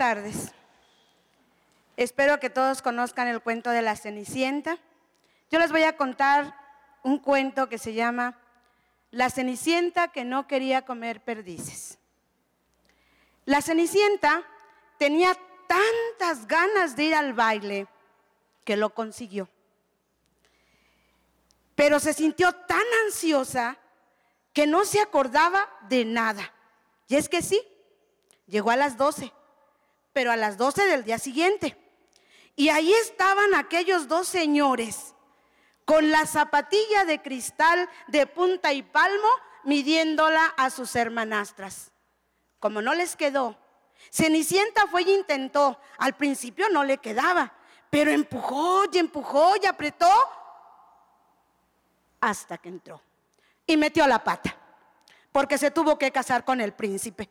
Tardes. 0.00 0.52
Espero 1.98 2.40
que 2.40 2.48
todos 2.48 2.80
conozcan 2.80 3.28
el 3.28 3.42
cuento 3.42 3.68
de 3.68 3.82
la 3.82 3.96
Cenicienta. 3.96 4.78
Yo 5.50 5.58
les 5.58 5.70
voy 5.70 5.82
a 5.82 5.98
contar 5.98 6.56
un 7.02 7.18
cuento 7.18 7.68
que 7.68 7.76
se 7.76 7.92
llama 7.92 8.38
La 9.10 9.28
Cenicienta 9.28 10.08
que 10.08 10.24
no 10.24 10.46
quería 10.46 10.86
comer 10.86 11.20
perdices. 11.20 11.98
La 13.44 13.60
Cenicienta 13.60 14.42
tenía 14.96 15.36
tantas 15.68 16.48
ganas 16.48 16.96
de 16.96 17.04
ir 17.04 17.14
al 17.14 17.34
baile 17.34 17.86
que 18.64 18.78
lo 18.78 18.94
consiguió. 18.94 19.50
Pero 21.74 22.00
se 22.00 22.14
sintió 22.14 22.54
tan 22.54 22.86
ansiosa 23.04 23.76
que 24.54 24.66
no 24.66 24.86
se 24.86 24.98
acordaba 24.98 25.68
de 25.90 26.06
nada. 26.06 26.54
Y 27.06 27.16
es 27.16 27.28
que 27.28 27.42
sí, 27.42 27.60
llegó 28.46 28.70
a 28.70 28.76
las 28.76 28.96
12 28.96 29.30
pero 30.12 30.32
a 30.32 30.36
las 30.36 30.56
12 30.56 30.86
del 30.86 31.04
día 31.04 31.18
siguiente. 31.18 31.76
Y 32.56 32.68
ahí 32.68 32.92
estaban 32.92 33.54
aquellos 33.54 34.08
dos 34.08 34.28
señores 34.28 35.14
con 35.84 36.10
la 36.10 36.26
zapatilla 36.26 37.04
de 37.04 37.20
cristal 37.20 37.88
de 38.08 38.26
punta 38.26 38.72
y 38.72 38.82
palmo 38.82 39.28
midiéndola 39.64 40.46
a 40.56 40.70
sus 40.70 40.94
hermanastras. 40.94 41.90
Como 42.58 42.82
no 42.82 42.94
les 42.94 43.16
quedó, 43.16 43.56
Cenicienta 44.10 44.86
fue 44.86 45.02
y 45.02 45.12
intentó. 45.12 45.78
Al 45.98 46.14
principio 46.14 46.68
no 46.68 46.84
le 46.84 46.98
quedaba, 46.98 47.52
pero 47.90 48.10
empujó 48.10 48.84
y 48.92 48.98
empujó 48.98 49.54
y 49.62 49.66
apretó 49.66 50.10
hasta 52.20 52.58
que 52.58 52.68
entró. 52.68 53.02
Y 53.66 53.76
metió 53.76 54.06
la 54.06 54.22
pata, 54.22 54.56
porque 55.32 55.58
se 55.58 55.70
tuvo 55.70 55.98
que 55.98 56.10
casar 56.10 56.44
con 56.44 56.60
el 56.60 56.72
príncipe. 56.72 57.28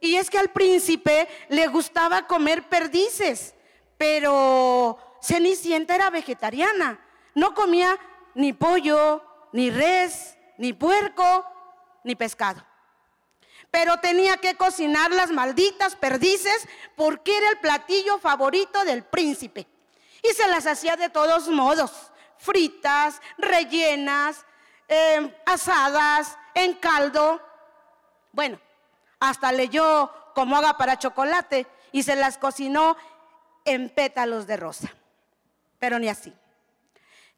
Y 0.00 0.16
es 0.16 0.30
que 0.30 0.38
al 0.38 0.50
príncipe 0.50 1.28
le 1.48 1.66
gustaba 1.66 2.26
comer 2.26 2.68
perdices, 2.68 3.54
pero 3.98 4.98
Cenicienta 5.22 5.94
era 5.94 6.08
vegetariana. 6.08 6.98
No 7.34 7.54
comía 7.54 7.98
ni 8.34 8.52
pollo, 8.52 9.22
ni 9.52 9.70
res, 9.70 10.36
ni 10.56 10.72
puerco, 10.72 11.44
ni 12.04 12.14
pescado. 12.14 12.64
Pero 13.70 13.98
tenía 13.98 14.38
que 14.38 14.56
cocinar 14.56 15.12
las 15.12 15.30
malditas 15.30 15.94
perdices 15.94 16.66
porque 16.96 17.36
era 17.36 17.50
el 17.50 17.58
platillo 17.58 18.18
favorito 18.18 18.84
del 18.84 19.04
príncipe. 19.04 19.68
Y 20.22 20.28
se 20.34 20.48
las 20.48 20.66
hacía 20.66 20.96
de 20.96 21.08
todos 21.08 21.48
modos, 21.48 22.10
fritas, 22.38 23.20
rellenas, 23.38 24.44
eh, 24.88 25.34
asadas, 25.46 26.36
en 26.54 26.74
caldo. 26.74 27.40
Bueno, 28.32 28.58
hasta 29.20 29.52
leyó 29.52 30.10
como 30.34 30.56
haga 30.56 30.76
para 30.76 30.98
chocolate 30.98 31.66
y 31.92 32.02
se 32.02 32.16
las 32.16 32.38
cocinó 32.38 32.96
en 33.64 33.90
pétalos 33.90 34.46
de 34.46 34.56
rosa. 34.56 34.92
Pero 35.78 35.98
ni 35.98 36.08
así. 36.08 36.34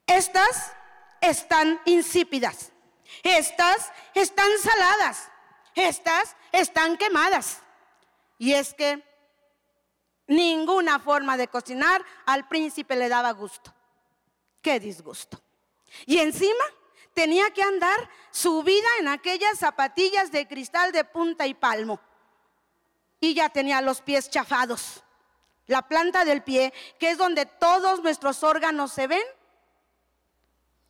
Estas 0.06 0.72
están 1.20 1.80
insípidas. 1.84 2.72
Estas 3.22 3.92
están 4.14 4.50
saladas. 4.62 5.28
Estas 5.74 6.36
están 6.52 6.96
quemadas. 6.96 7.58
Y 8.38 8.54
es 8.54 8.74
que 8.74 9.02
ninguna 10.26 10.98
forma 10.98 11.36
de 11.36 11.48
cocinar 11.48 12.04
al 12.26 12.48
príncipe 12.48 12.96
le 12.96 13.08
daba 13.08 13.32
gusto. 13.32 13.72
Qué 14.60 14.80
disgusto. 14.80 15.40
Y 16.06 16.18
encima 16.18 16.64
tenía 17.14 17.50
que 17.50 17.62
andar 17.62 18.08
subida 18.30 18.88
en 19.00 19.08
aquellas 19.08 19.58
zapatillas 19.58 20.32
de 20.32 20.46
cristal 20.46 20.92
de 20.92 21.04
punta 21.04 21.46
y 21.46 21.54
palmo. 21.54 22.00
Y 23.20 23.34
ya 23.34 23.48
tenía 23.48 23.80
los 23.80 24.00
pies 24.00 24.30
chafados. 24.30 25.02
La 25.66 25.82
planta 25.82 26.24
del 26.24 26.42
pie, 26.42 26.72
que 26.98 27.10
es 27.10 27.18
donde 27.18 27.46
todos 27.46 28.02
nuestros 28.02 28.42
órganos 28.42 28.92
se 28.92 29.06
ven, 29.06 29.22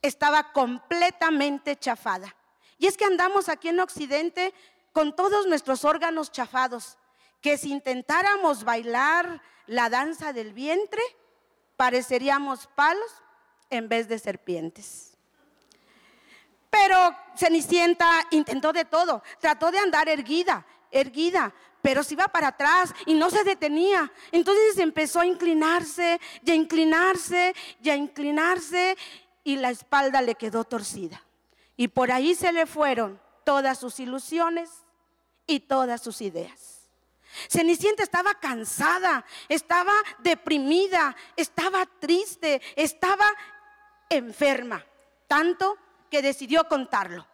estaba 0.00 0.52
completamente 0.52 1.76
chafada. 1.76 2.34
Y 2.78 2.86
es 2.86 2.96
que 2.96 3.04
andamos 3.04 3.48
aquí 3.48 3.68
en 3.68 3.80
Occidente 3.80 4.52
con 4.92 5.14
todos 5.14 5.46
nuestros 5.46 5.84
órganos 5.84 6.32
chafados, 6.32 6.98
que 7.40 7.56
si 7.56 7.70
intentáramos 7.70 8.64
bailar 8.64 9.40
la 9.66 9.88
danza 9.88 10.32
del 10.32 10.52
vientre, 10.52 11.02
pareceríamos 11.76 12.66
palos 12.74 13.10
en 13.70 13.88
vez 13.88 14.08
de 14.08 14.18
serpientes. 14.18 15.11
Pero 16.72 17.14
Cenicienta 17.36 18.26
intentó 18.30 18.72
de 18.72 18.86
todo, 18.86 19.22
trató 19.38 19.70
de 19.70 19.78
andar 19.78 20.08
erguida, 20.08 20.66
erguida, 20.90 21.52
pero 21.82 22.02
se 22.02 22.14
iba 22.14 22.28
para 22.28 22.48
atrás 22.48 22.94
y 23.04 23.12
no 23.12 23.28
se 23.28 23.44
detenía. 23.44 24.10
Entonces 24.30 24.78
empezó 24.78 25.20
a 25.20 25.26
inclinarse 25.26 26.18
y 26.42 26.50
a 26.50 26.54
inclinarse 26.54 27.54
y 27.82 27.90
a 27.90 27.96
inclinarse 27.96 28.96
y 29.44 29.56
la 29.56 29.68
espalda 29.68 30.22
le 30.22 30.34
quedó 30.34 30.64
torcida. 30.64 31.22
Y 31.76 31.88
por 31.88 32.10
ahí 32.10 32.34
se 32.34 32.52
le 32.52 32.64
fueron 32.64 33.20
todas 33.44 33.78
sus 33.78 34.00
ilusiones 34.00 34.70
y 35.46 35.60
todas 35.60 36.00
sus 36.00 36.22
ideas. 36.22 36.88
Cenicienta 37.50 38.02
estaba 38.02 38.32
cansada, 38.40 39.26
estaba 39.50 39.92
deprimida, 40.20 41.14
estaba 41.36 41.84
triste, 42.00 42.62
estaba 42.76 43.26
enferma, 44.08 44.82
tanto 45.26 45.76
que 46.12 46.20
decidió 46.20 46.68
contarlo. 46.68 47.26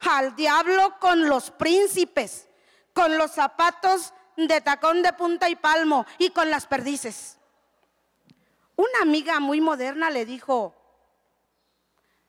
Al 0.00 0.34
diablo 0.34 0.98
con 0.98 1.28
los 1.28 1.50
príncipes, 1.50 2.48
con 2.94 3.18
los 3.18 3.32
zapatos 3.32 4.14
de 4.34 4.62
tacón 4.62 5.02
de 5.02 5.12
punta 5.12 5.50
y 5.50 5.56
palmo 5.56 6.06
y 6.16 6.30
con 6.30 6.48
las 6.48 6.66
perdices. 6.66 7.36
Una 8.76 9.02
amiga 9.02 9.40
muy 9.40 9.60
moderna 9.60 10.08
le 10.08 10.24
dijo, 10.24 10.74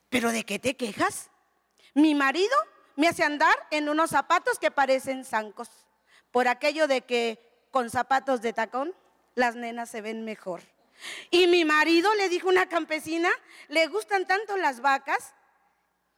¿pero 0.10 0.34
de 0.34 0.44
qué 0.44 0.60
te 0.60 0.76
quejas? 0.76 1.30
Mi 1.94 2.14
marido 2.14 2.58
me 2.98 3.08
hace 3.08 3.24
andar 3.24 3.56
en 3.72 3.88
unos 3.88 4.10
zapatos 4.10 4.60
que 4.60 4.72
parecen 4.72 5.24
zancos, 5.24 5.70
por 6.32 6.50
aquello 6.50 6.90
de 6.90 7.04
que 7.04 7.40
con 7.72 7.90
zapatos 7.90 8.42
de 8.42 8.52
tacón 8.52 8.94
las 9.34 9.56
nenas 9.56 9.90
se 9.90 10.02
ven 10.02 10.26
mejor. 10.26 10.62
Y 11.32 11.48
mi 11.48 11.64
marido, 11.64 12.14
le 12.16 12.28
dijo 12.28 12.50
una 12.50 12.68
campesina, 12.68 13.30
le 13.70 13.88
gustan 13.88 14.26
tanto 14.26 14.58
las 14.58 14.82
vacas 14.82 15.36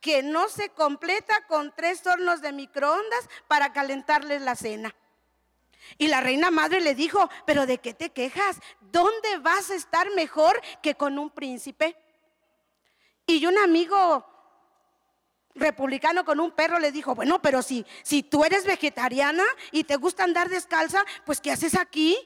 que 0.02 0.24
no 0.24 0.50
se 0.50 0.70
completa 0.70 1.46
con 1.48 1.74
tres 1.76 2.06
hornos 2.06 2.42
de 2.42 2.52
microondas 2.52 3.30
para 3.48 3.72
calentarles 3.72 4.42
la 4.42 4.56
cena. 4.56 4.96
Y 5.98 6.08
la 6.08 6.22
reina 6.22 6.52
madre 6.52 6.82
le 6.82 6.96
dijo, 6.96 7.30
pero 7.46 7.66
¿de 7.66 7.78
qué 7.78 7.94
te 7.94 8.10
quejas? 8.10 8.60
¿Dónde 8.82 9.38
vas 9.40 9.70
a 9.70 9.76
estar 9.76 10.10
mejor 10.16 10.60
que 10.82 10.96
con 10.96 11.20
un 11.20 11.30
príncipe? 11.30 11.96
Y 13.28 13.46
un 13.46 13.58
amigo 13.58 14.26
republicano 15.54 16.24
con 16.26 16.40
un 16.40 16.52
perro 16.52 16.80
le 16.80 16.92
dijo, 16.92 17.14
bueno, 17.14 17.42
pero 17.42 17.62
si, 17.62 17.86
si 18.04 18.24
tú 18.24 18.44
eres 18.44 18.66
vegetariana 18.66 19.44
y 19.72 19.84
te 19.84 19.98
gusta 19.98 20.24
andar 20.24 20.50
descalza, 20.50 21.04
pues 21.26 21.42
¿qué 21.42 21.52
haces 21.52 21.76
aquí? 21.76 22.18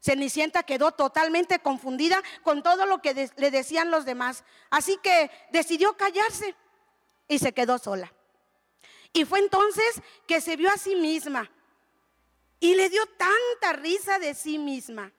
Cenicienta 0.00 0.62
quedó 0.62 0.92
totalmente 0.92 1.58
confundida 1.58 2.22
con 2.42 2.62
todo 2.62 2.86
lo 2.86 3.02
que 3.02 3.30
le 3.36 3.50
decían 3.50 3.90
los 3.90 4.04
demás. 4.04 4.44
Así 4.70 4.98
que 5.02 5.30
decidió 5.52 5.96
callarse 5.96 6.54
y 7.28 7.38
se 7.38 7.52
quedó 7.52 7.78
sola. 7.78 8.12
Y 9.12 9.24
fue 9.24 9.40
entonces 9.40 10.02
que 10.26 10.40
se 10.40 10.56
vio 10.56 10.70
a 10.70 10.78
sí 10.78 10.94
misma 10.96 11.50
y 12.60 12.74
le 12.74 12.88
dio 12.88 13.04
tanta 13.06 13.72
risa 13.74 14.18
de 14.18 14.34
sí 14.34 14.58
misma. 14.58 15.12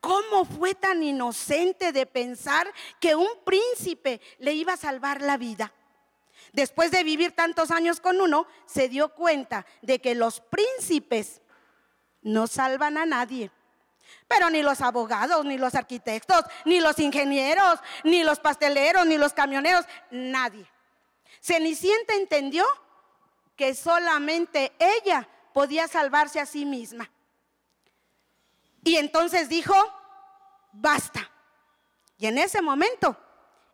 ¿Cómo 0.00 0.44
fue 0.44 0.74
tan 0.74 1.02
inocente 1.02 1.92
de 1.92 2.06
pensar 2.06 2.72
que 3.00 3.14
un 3.14 3.28
príncipe 3.44 4.20
le 4.38 4.52
iba 4.52 4.74
a 4.74 4.76
salvar 4.76 5.20
la 5.20 5.36
vida? 5.36 5.72
Después 6.52 6.90
de 6.90 7.02
vivir 7.04 7.32
tantos 7.32 7.70
años 7.70 8.00
con 8.00 8.20
uno, 8.20 8.46
se 8.66 8.88
dio 8.88 9.14
cuenta 9.14 9.66
de 9.82 10.00
que 10.00 10.14
los 10.14 10.40
príncipes 10.40 11.40
no 12.22 12.46
salvan 12.46 12.98
a 12.98 13.06
nadie. 13.06 13.50
Pero 14.28 14.50
ni 14.50 14.62
los 14.62 14.80
abogados, 14.80 15.44
ni 15.44 15.58
los 15.58 15.74
arquitectos, 15.74 16.44
ni 16.64 16.80
los 16.80 16.98
ingenieros, 16.98 17.78
ni 18.04 18.24
los 18.24 18.40
pasteleros, 18.40 19.06
ni 19.06 19.18
los 19.18 19.32
camioneros, 19.32 19.84
nadie. 20.10 20.66
Cenicienta 21.40 22.14
entendió 22.14 22.64
que 23.54 23.74
solamente 23.74 24.72
ella 24.78 25.28
podía 25.52 25.88
salvarse 25.88 26.40
a 26.40 26.46
sí 26.46 26.64
misma. 26.64 27.10
Y 28.82 28.96
entonces 28.96 29.48
dijo, 29.48 29.74
basta. 30.72 31.30
Y 32.18 32.26
en 32.26 32.38
ese 32.38 32.62
momento, 32.62 33.16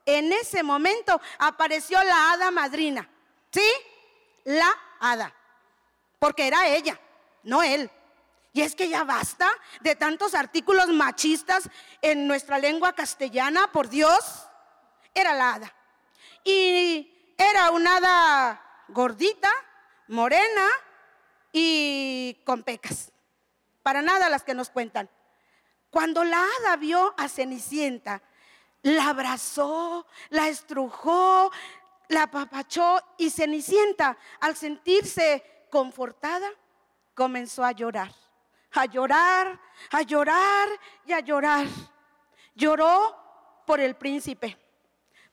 en 0.07 0.33
ese 0.33 0.63
momento 0.63 1.21
apareció 1.39 2.03
la 2.03 2.33
hada 2.33 2.51
madrina. 2.51 3.09
¿Sí? 3.51 3.65
La 4.45 4.73
hada. 5.01 5.35
Porque 6.19 6.47
era 6.47 6.69
ella, 6.69 6.99
no 7.43 7.63
él. 7.63 7.91
Y 8.53 8.61
es 8.61 8.75
que 8.75 8.89
ya 8.89 9.05
basta 9.05 9.51
de 9.81 9.97
tantos 9.97 10.35
artículos 10.35 10.89
machistas 10.89 11.69
en 12.03 12.27
nuestra 12.27 12.59
lengua 12.59 12.93
castellana, 12.93 13.73
por 13.73 13.89
Dios. 13.89 14.47
Era 15.15 15.33
la 15.35 15.55
hada. 15.55 15.75
Y 16.45 17.35
era 17.39 17.71
una 17.71 17.97
hada 17.97 18.63
gordita, 18.89 19.51
morena 20.09 20.69
y 21.51 22.43
con 22.45 22.63
pecas. 22.63 23.11
Para 23.83 24.03
nada 24.03 24.29
las 24.29 24.43
que 24.43 24.55
nos 24.55 24.71
cuentan. 24.71 25.09
Cuando 25.91 26.25
la 26.25 26.43
hada 26.43 26.77
vio 26.77 27.15
a 27.19 27.29
Cenicienta, 27.29 28.23
la 28.83 29.09
abrazó, 29.09 30.07
la 30.31 30.49
estrujó, 30.49 31.51
la 32.09 32.25
apapachó 32.25 33.01
y 33.19 33.31
Cenicienta, 33.31 34.17
al 34.41 34.57
sentirse 34.57 35.67
confortada, 35.71 36.49
comenzó 37.15 37.65
a 37.65 37.73
llorar, 37.73 38.13
a 38.75 38.87
llorar, 38.87 39.61
a 39.91 40.03
llorar 40.03 40.69
y 41.07 41.13
a 41.13 41.21
llorar. 41.21 41.67
Lloró 42.55 43.17
por 43.67 43.81
el 43.81 43.95
príncipe, 43.97 44.59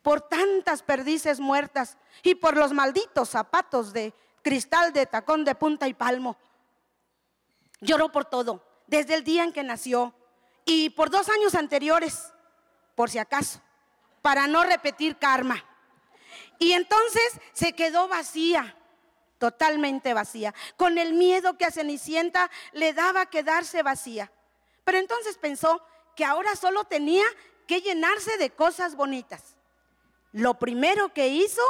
por 0.02 0.22
tantas 0.22 0.84
perdices 0.84 1.40
muertas 1.40 1.98
y 2.24 2.36
por 2.36 2.56
los 2.56 2.74
malditos 2.74 3.30
zapatos 3.30 3.94
de 3.94 4.14
cristal 4.42 4.94
de 4.94 5.06
tacón 5.06 5.44
de 5.46 5.56
punta 5.56 5.88
y 5.88 5.94
palmo. 5.94 6.38
Lloró 7.82 8.12
por 8.12 8.26
todo, 8.26 8.64
desde 8.88 9.16
el 9.16 9.24
día 9.24 9.44
en 9.44 9.54
que 9.54 9.64
nació 9.64 10.14
y 10.66 10.90
por 10.92 11.10
dos 11.10 11.30
años 11.30 11.56
anteriores, 11.56 12.34
por 12.96 13.10
si 13.10 13.18
acaso, 13.18 13.62
para 14.22 14.48
no 14.48 14.64
repetir 14.64 15.18
karma. 15.18 15.64
Y 16.60 16.74
entonces 16.74 17.40
se 17.54 17.74
quedó 17.74 18.08
vacía, 18.08 18.76
totalmente 19.40 20.14
vacía, 20.14 20.54
con 20.78 20.98
el 21.00 21.14
miedo 21.14 21.58
que 21.58 21.66
a 21.66 21.72
Cenicienta 21.72 22.52
le 22.74 22.94
daba 22.94 23.26
quedarse 23.26 23.82
vacía. 23.82 24.32
Pero 24.84 25.00
entonces 25.00 25.38
pensó 25.38 25.82
que 26.16 26.26
ahora 26.26 26.56
solo 26.56 26.84
tenía 26.84 27.26
que 27.66 27.82
llenarse 27.82 28.38
de 28.38 28.52
cosas 28.52 28.96
bonitas. 28.96 29.56
Lo 30.32 30.60
primero 30.60 31.14
que 31.14 31.30
hizo 31.30 31.62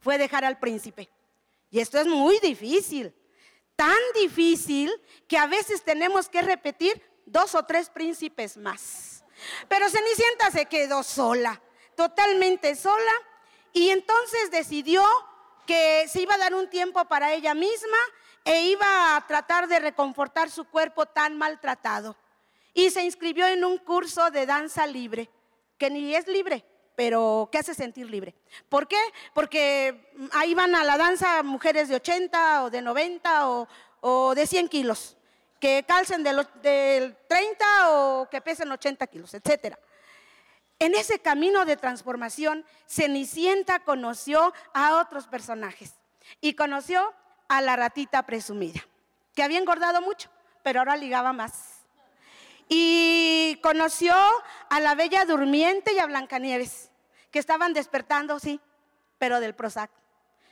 fue 0.00 0.16
dejar 0.16 0.44
al 0.44 0.58
príncipe. 0.58 1.10
Y 1.70 1.80
esto 1.80 1.98
es 1.98 2.06
muy 2.06 2.38
difícil, 2.38 3.14
tan 3.76 3.98
difícil 4.14 4.92
que 5.26 5.36
a 5.36 5.46
veces 5.46 5.82
tenemos 5.82 6.28
que 6.28 6.42
repetir 6.42 7.02
dos 7.26 7.54
o 7.54 7.64
tres 7.64 7.90
príncipes 7.90 8.56
más. 8.56 9.24
Pero 9.68 9.90
Cenicienta 9.90 10.50
se 10.50 10.66
quedó 10.66 11.02
sola, 11.02 11.60
totalmente 11.96 12.76
sola, 12.76 13.12
y 13.72 13.90
entonces 13.90 14.50
decidió 14.52 15.04
que 15.66 16.06
se 16.08 16.22
iba 16.22 16.34
a 16.34 16.38
dar 16.38 16.54
un 16.54 16.68
tiempo 16.68 17.04
para 17.06 17.32
ella 17.32 17.54
misma 17.54 17.98
e 18.44 18.66
iba 18.66 19.16
a 19.16 19.26
tratar 19.26 19.66
de 19.66 19.78
reconfortar 19.78 20.50
su 20.50 20.64
cuerpo 20.64 21.06
tan 21.06 21.36
maltratado. 21.36 22.16
Y 22.74 22.90
se 22.90 23.02
inscribió 23.02 23.46
en 23.46 23.64
un 23.64 23.78
curso 23.78 24.30
de 24.30 24.46
danza 24.46 24.86
libre, 24.86 25.30
que 25.78 25.90
ni 25.90 26.14
es 26.14 26.26
libre, 26.26 26.64
pero 26.96 27.48
que 27.50 27.58
hace 27.58 27.74
sentir 27.74 28.10
libre. 28.10 28.34
¿Por 28.68 28.86
qué? 28.88 29.00
Porque 29.32 30.10
ahí 30.32 30.54
van 30.54 30.74
a 30.74 30.84
la 30.84 30.98
danza 30.98 31.42
mujeres 31.42 31.88
de 31.88 31.96
80 31.96 32.64
o 32.64 32.70
de 32.70 32.82
90 32.82 33.48
o, 34.00 34.34
de 34.34 34.46
100 34.46 34.68
kilos, 34.68 35.16
que 35.60 35.84
calcen 35.86 36.22
del, 36.22 36.46
del 36.62 37.16
30 37.28 37.90
o 37.90 38.28
que 38.28 38.40
pesen 38.40 38.70
80 38.70 39.06
kilos, 39.06 39.32
etc. 39.34 39.76
En 40.84 40.94
ese 40.94 41.18
camino 41.18 41.64
de 41.64 41.78
transformación, 41.78 42.62
Cenicienta 42.86 43.78
conoció 43.80 44.52
a 44.74 44.96
otros 44.96 45.26
personajes 45.26 45.94
y 46.42 46.52
conoció 46.52 47.14
a 47.48 47.62
la 47.62 47.74
ratita 47.74 48.24
presumida, 48.24 48.84
que 49.34 49.42
había 49.42 49.58
engordado 49.58 50.02
mucho, 50.02 50.28
pero 50.62 50.80
ahora 50.80 50.98
ligaba 50.98 51.32
más 51.32 51.86
y 52.68 53.58
conoció 53.62 54.14
a 54.68 54.78
la 54.78 54.94
Bella 54.94 55.24
Durmiente 55.24 55.94
y 55.94 56.00
a 56.00 56.06
Blancanieves, 56.06 56.90
que 57.30 57.38
estaban 57.38 57.72
despertando, 57.72 58.38
sí, 58.38 58.60
pero 59.16 59.40
del 59.40 59.54
Prozac. 59.54 59.90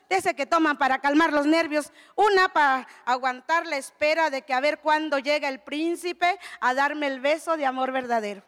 De 0.08 0.16
ese 0.16 0.34
que 0.34 0.46
toman 0.46 0.78
para 0.78 1.02
calmar 1.02 1.30
los 1.34 1.44
nervios, 1.44 1.92
una 2.16 2.54
para 2.54 2.88
aguantar 3.04 3.66
la 3.66 3.76
espera 3.76 4.30
de 4.30 4.40
que 4.40 4.54
a 4.54 4.60
ver 4.60 4.80
cuándo 4.80 5.18
llega 5.18 5.50
el 5.50 5.60
príncipe 5.60 6.38
a 6.62 6.72
darme 6.72 7.08
el 7.08 7.20
beso 7.20 7.58
de 7.58 7.66
amor 7.66 7.92
verdadero. 7.92 8.42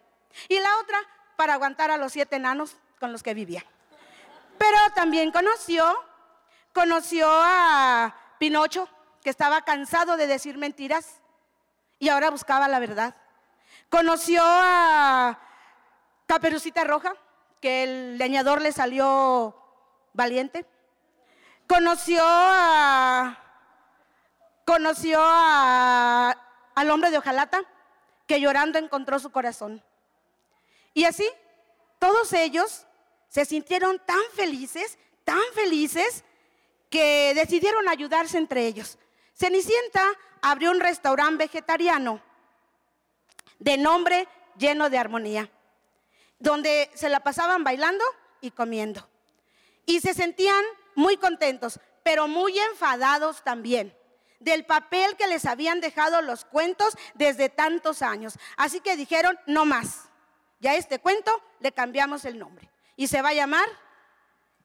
Y 0.48 0.58
la 0.58 0.78
otra 0.78 0.98
para 1.36 1.54
aguantar 1.54 1.90
a 1.90 1.96
los 1.96 2.12
siete 2.12 2.36
enanos 2.36 2.76
con 3.00 3.12
los 3.12 3.22
que 3.22 3.34
vivía. 3.34 3.64
Pero 4.58 4.78
también 4.94 5.32
conoció, 5.32 5.84
conoció 6.72 7.28
a 7.30 8.14
Pinocho, 8.38 8.88
que 9.22 9.30
estaba 9.30 9.62
cansado 9.62 10.16
de 10.16 10.26
decir 10.26 10.58
mentiras 10.58 11.20
y 11.98 12.08
ahora 12.08 12.30
buscaba 12.30 12.68
la 12.68 12.78
verdad. 12.78 13.16
Conoció 13.88 14.42
a 14.44 15.38
Caperucita 16.26 16.84
Roja, 16.84 17.14
que 17.60 17.82
el 17.84 18.18
leñador 18.18 18.60
le 18.60 18.72
salió 18.72 19.56
valiente. 20.12 20.66
Conoció 21.66 22.22
a 22.24 23.38
conoció 24.64 25.18
a, 25.20 26.36
al 26.74 26.90
hombre 26.90 27.10
de 27.10 27.18
hojalata 27.18 27.62
que 28.26 28.40
llorando 28.40 28.78
encontró 28.78 29.18
su 29.18 29.30
corazón. 29.30 29.82
Y 30.94 31.04
así, 31.04 31.28
todos 31.98 32.32
ellos 32.32 32.86
se 33.28 33.44
sintieron 33.44 34.00
tan 34.06 34.22
felices, 34.34 34.98
tan 35.24 35.42
felices, 35.54 36.24
que 36.88 37.32
decidieron 37.34 37.88
ayudarse 37.88 38.38
entre 38.38 38.66
ellos. 38.66 38.98
Cenicienta 39.34 40.06
abrió 40.40 40.70
un 40.70 40.78
restaurante 40.78 41.44
vegetariano 41.44 42.22
de 43.58 43.76
nombre 43.76 44.28
lleno 44.56 44.88
de 44.88 44.98
armonía, 44.98 45.50
donde 46.38 46.88
se 46.94 47.08
la 47.08 47.20
pasaban 47.20 47.64
bailando 47.64 48.04
y 48.40 48.52
comiendo. 48.52 49.08
Y 49.86 50.00
se 50.00 50.14
sentían 50.14 50.64
muy 50.94 51.16
contentos, 51.16 51.80
pero 52.04 52.28
muy 52.28 52.56
enfadados 52.58 53.42
también 53.42 53.96
del 54.38 54.66
papel 54.66 55.16
que 55.16 55.26
les 55.26 55.46
habían 55.46 55.80
dejado 55.80 56.20
los 56.22 56.44
cuentos 56.44 56.96
desde 57.14 57.48
tantos 57.48 58.02
años. 58.02 58.38
Así 58.56 58.80
que 58.80 58.96
dijeron, 58.96 59.38
no 59.46 59.64
más. 59.64 60.10
Ya 60.64 60.76
este 60.76 60.98
cuento 60.98 61.30
le 61.60 61.72
cambiamos 61.72 62.24
el 62.24 62.38
nombre. 62.38 62.70
Y 62.96 63.08
se 63.08 63.20
va 63.20 63.28
a 63.28 63.34
llamar, 63.34 63.68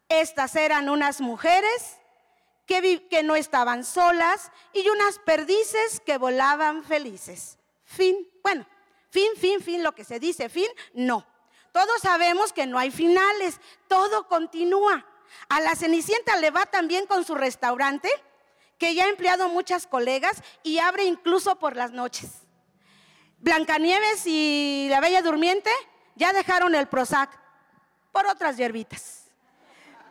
estas 0.08 0.56
eran 0.56 0.88
unas 0.88 1.20
mujeres 1.20 1.98
que, 2.66 3.06
que 3.10 3.22
no 3.22 3.36
estaban 3.36 3.84
solas 3.84 4.50
y 4.72 4.88
unas 4.88 5.20
perdices 5.20 6.00
que 6.00 6.18
volaban 6.18 6.86
felices. 6.86 7.58
Fin. 7.84 8.16
Bueno, 8.42 8.66
Fin, 9.10 9.32
fin, 9.38 9.60
fin, 9.60 9.84
lo 9.84 9.94
que 9.94 10.04
se 10.04 10.20
dice, 10.20 10.50
fin, 10.50 10.68
no. 10.94 11.26
Todos 11.72 12.02
sabemos 12.02 12.54
que 12.54 12.68
no 12.68 12.78
hay 12.78 12.92
finales, 12.92 13.60
todo 13.88 14.28
continúa. 14.28 15.06
A 15.50 15.60
la 15.62 15.76
Cenicienta 15.76 16.38
le 16.38 16.52
va 16.52 16.66
también 16.68 17.08
con 17.08 17.26
su 17.26 17.36
restaurante, 17.36 18.10
que 18.78 18.94
ya 18.94 19.06
ha 19.06 19.10
empleado 19.10 19.50
muchas 19.50 19.88
colegas 19.88 20.44
y 20.64 20.78
abre 20.78 21.06
incluso 21.06 21.58
por 21.58 21.76
las 21.76 21.92
noches. 21.92 22.30
Blancanieves 23.40 24.26
y 24.26 24.88
la 24.90 25.00
Bella 25.00 25.22
Durmiente 25.22 25.72
ya 26.20 26.34
dejaron 26.34 26.76
el 26.76 26.88
Prozac 26.88 27.32
por 28.12 28.28
otras 28.28 28.58
hierbitas. 28.58 29.30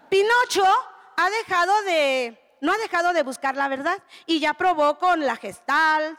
Pinocho 0.09 0.64
ha 1.16 1.31
dejado 1.31 1.83
de, 1.83 2.57
no 2.62 2.73
ha 2.73 2.79
dejado 2.79 3.12
de 3.12 3.23
buscar 3.23 3.55
la 3.57 3.68
verdad 3.68 4.03
y 4.25 4.40
ya 4.40 4.55
probó 4.55 4.99
con 4.99 5.21
la 5.27 5.37
Gestal, 5.37 6.18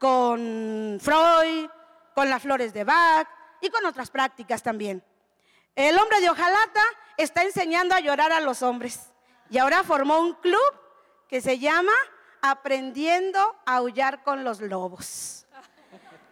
con 0.00 0.98
Freud, 1.00 1.70
con 2.12 2.28
las 2.28 2.42
flores 2.42 2.74
de 2.74 2.82
Bach 2.82 3.28
y 3.60 3.70
con 3.70 3.86
otras 3.86 4.10
prácticas 4.10 4.64
también. 4.64 5.04
El 5.76 5.96
hombre 5.96 6.20
de 6.20 6.28
hojalata 6.28 6.82
está 7.16 7.44
enseñando 7.44 7.94
a 7.94 8.00
llorar 8.00 8.32
a 8.32 8.40
los 8.40 8.62
hombres 8.62 9.12
y 9.48 9.58
ahora 9.58 9.84
formó 9.84 10.18
un 10.18 10.34
club 10.34 10.74
que 11.28 11.40
se 11.40 11.60
llama 11.60 11.92
Aprendiendo 12.42 13.38
a 13.64 13.76
aullar 13.76 14.24
con 14.24 14.42
los 14.42 14.60
lobos. 14.60 15.46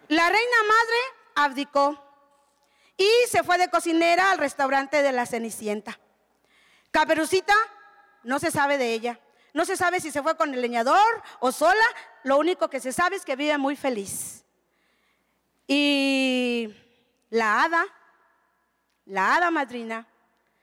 La 0.09 0.29
reina 0.29 0.57
madre 0.67 0.99
abdicó 1.37 2.08
y 2.99 3.09
se 3.29 3.45
fue 3.45 3.57
de 3.57 3.71
cocinera 3.71 4.33
al 4.33 4.39
restaurante 4.39 5.03
de 5.03 5.13
la 5.13 5.25
Cenicienta. 5.25 5.99
Caperucita 6.91 7.55
no 8.25 8.39
se 8.39 8.51
sabe 8.51 8.77
de 8.77 8.93
ella. 8.93 9.21
No 9.55 9.65
se 9.65 9.77
sabe 9.77 10.01
si 10.01 10.11
se 10.11 10.23
fue 10.23 10.37
con 10.37 10.53
el 10.53 10.61
leñador 10.61 11.23
o 11.39 11.53
sola. 11.53 11.85
Lo 12.25 12.37
único 12.39 12.69
que 12.69 12.81
se 12.81 12.93
sabe 12.93 13.17
es 13.17 13.25
que 13.25 13.37
vive 13.37 13.57
muy 13.57 13.77
feliz. 13.77 14.45
Y 15.67 16.75
la 17.31 17.63
hada, 17.63 17.87
la 19.07 19.37
hada 19.37 19.51
madrina, 19.51 20.07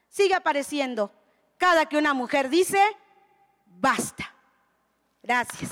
sigue 0.09 0.35
apareciendo 0.35 1.11
cada 1.57 1.85
que 1.85 1.97
una 1.97 2.13
mujer 2.13 2.49
dice, 2.49 2.79
basta. 3.65 4.33
Gracias. 5.23 5.71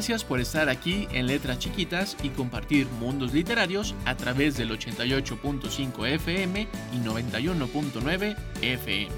Gracias 0.00 0.24
por 0.24 0.40
estar 0.40 0.70
aquí 0.70 1.06
en 1.12 1.26
Letras 1.26 1.58
Chiquitas 1.58 2.16
y 2.22 2.30
compartir 2.30 2.86
mundos 2.86 3.34
literarios 3.34 3.94
a 4.06 4.16
través 4.16 4.56
del 4.56 4.70
88.5 4.70 6.06
FM 6.14 6.66
y 6.94 6.96
91.9 7.06 8.34
FM. 8.62 9.10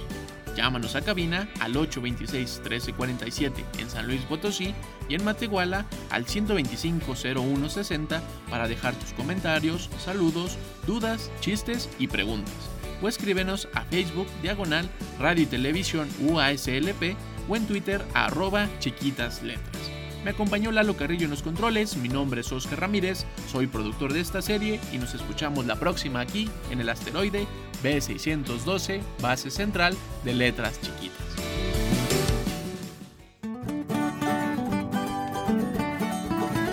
Llámanos 0.57 0.97
a 0.97 1.03
cabina 1.03 1.49
al 1.61 1.75
826-1347 1.75 3.53
en 3.79 3.91
San 3.91 4.09
Luis 4.09 4.23
Potosí 4.23 4.75
y 5.09 5.15
en 5.15 5.23
Matehuala 5.23 5.87
al 6.11 6.27
125-0160 6.27 8.21
para 8.51 8.67
dejar 8.67 8.97
tus 8.97 9.13
comentarios, 9.13 9.89
saludos, 10.05 10.59
dudas, 10.85 11.31
chistes 11.39 11.89
y 12.01 12.09
preguntas. 12.09 12.53
O 13.01 13.07
escríbenos 13.07 13.69
a 13.75 13.83
Facebook 13.83 14.27
Diagonal 14.43 14.91
Radio 15.21 15.45
y 15.45 15.47
Televisión 15.47 16.09
UASLP 16.19 17.15
o 17.49 17.55
en 17.55 17.69
Twitter 17.69 18.05
arroba 18.15 18.69
chiquitas 18.81 19.45
letras. 19.45 19.92
Me 20.25 20.31
acompañó 20.31 20.71
Lalo 20.71 20.97
Carrillo 20.97 21.25
en 21.25 21.31
los 21.31 21.43
controles, 21.43 21.97
mi 21.97 22.09
nombre 22.09 22.43
es 22.43 22.53
Oscar 22.53 22.81
Ramírez, 22.81 23.25
soy 23.51 23.67
productor 23.67 24.13
de 24.13 24.21
esta 24.21 24.41
serie 24.41 24.81
y 24.93 24.99
nos 24.99 25.15
escuchamos 25.15 25.67
la 25.67 25.77
próxima 25.77 26.21
aquí 26.21 26.49
en 26.71 26.81
el 26.81 26.89
asteroide 26.89 27.47
B612, 27.83 29.01
base 29.21 29.51
central 29.51 29.97
de 30.25 30.35
letras 30.35 30.81
chiquitas. 30.81 31.23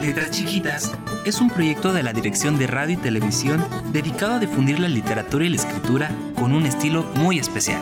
Letras 0.01 0.31
Chiquitas 0.31 0.91
es 1.25 1.41
un 1.41 1.49
proyecto 1.49 1.91
de 1.91 2.03
la 2.03 2.13
Dirección 2.13 2.57
de 2.57 2.67
Radio 2.67 2.95
y 2.95 2.97
Televisión 2.97 3.63
dedicado 3.91 4.35
a 4.35 4.39
difundir 4.39 4.79
la 4.79 4.88
literatura 4.88 5.45
y 5.45 5.49
la 5.49 5.57
escritura 5.57 6.09
con 6.35 6.53
un 6.53 6.65
estilo 6.65 7.03
muy 7.15 7.38
especial. 7.38 7.81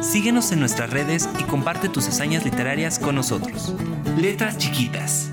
Síguenos 0.00 0.52
en 0.52 0.60
nuestras 0.60 0.90
redes 0.90 1.28
y 1.38 1.44
comparte 1.44 1.88
tus 1.88 2.08
hazañas 2.08 2.44
literarias 2.44 2.98
con 2.98 3.16
nosotros. 3.16 3.74
Letras 4.16 4.58
Chiquitas. 4.58 5.31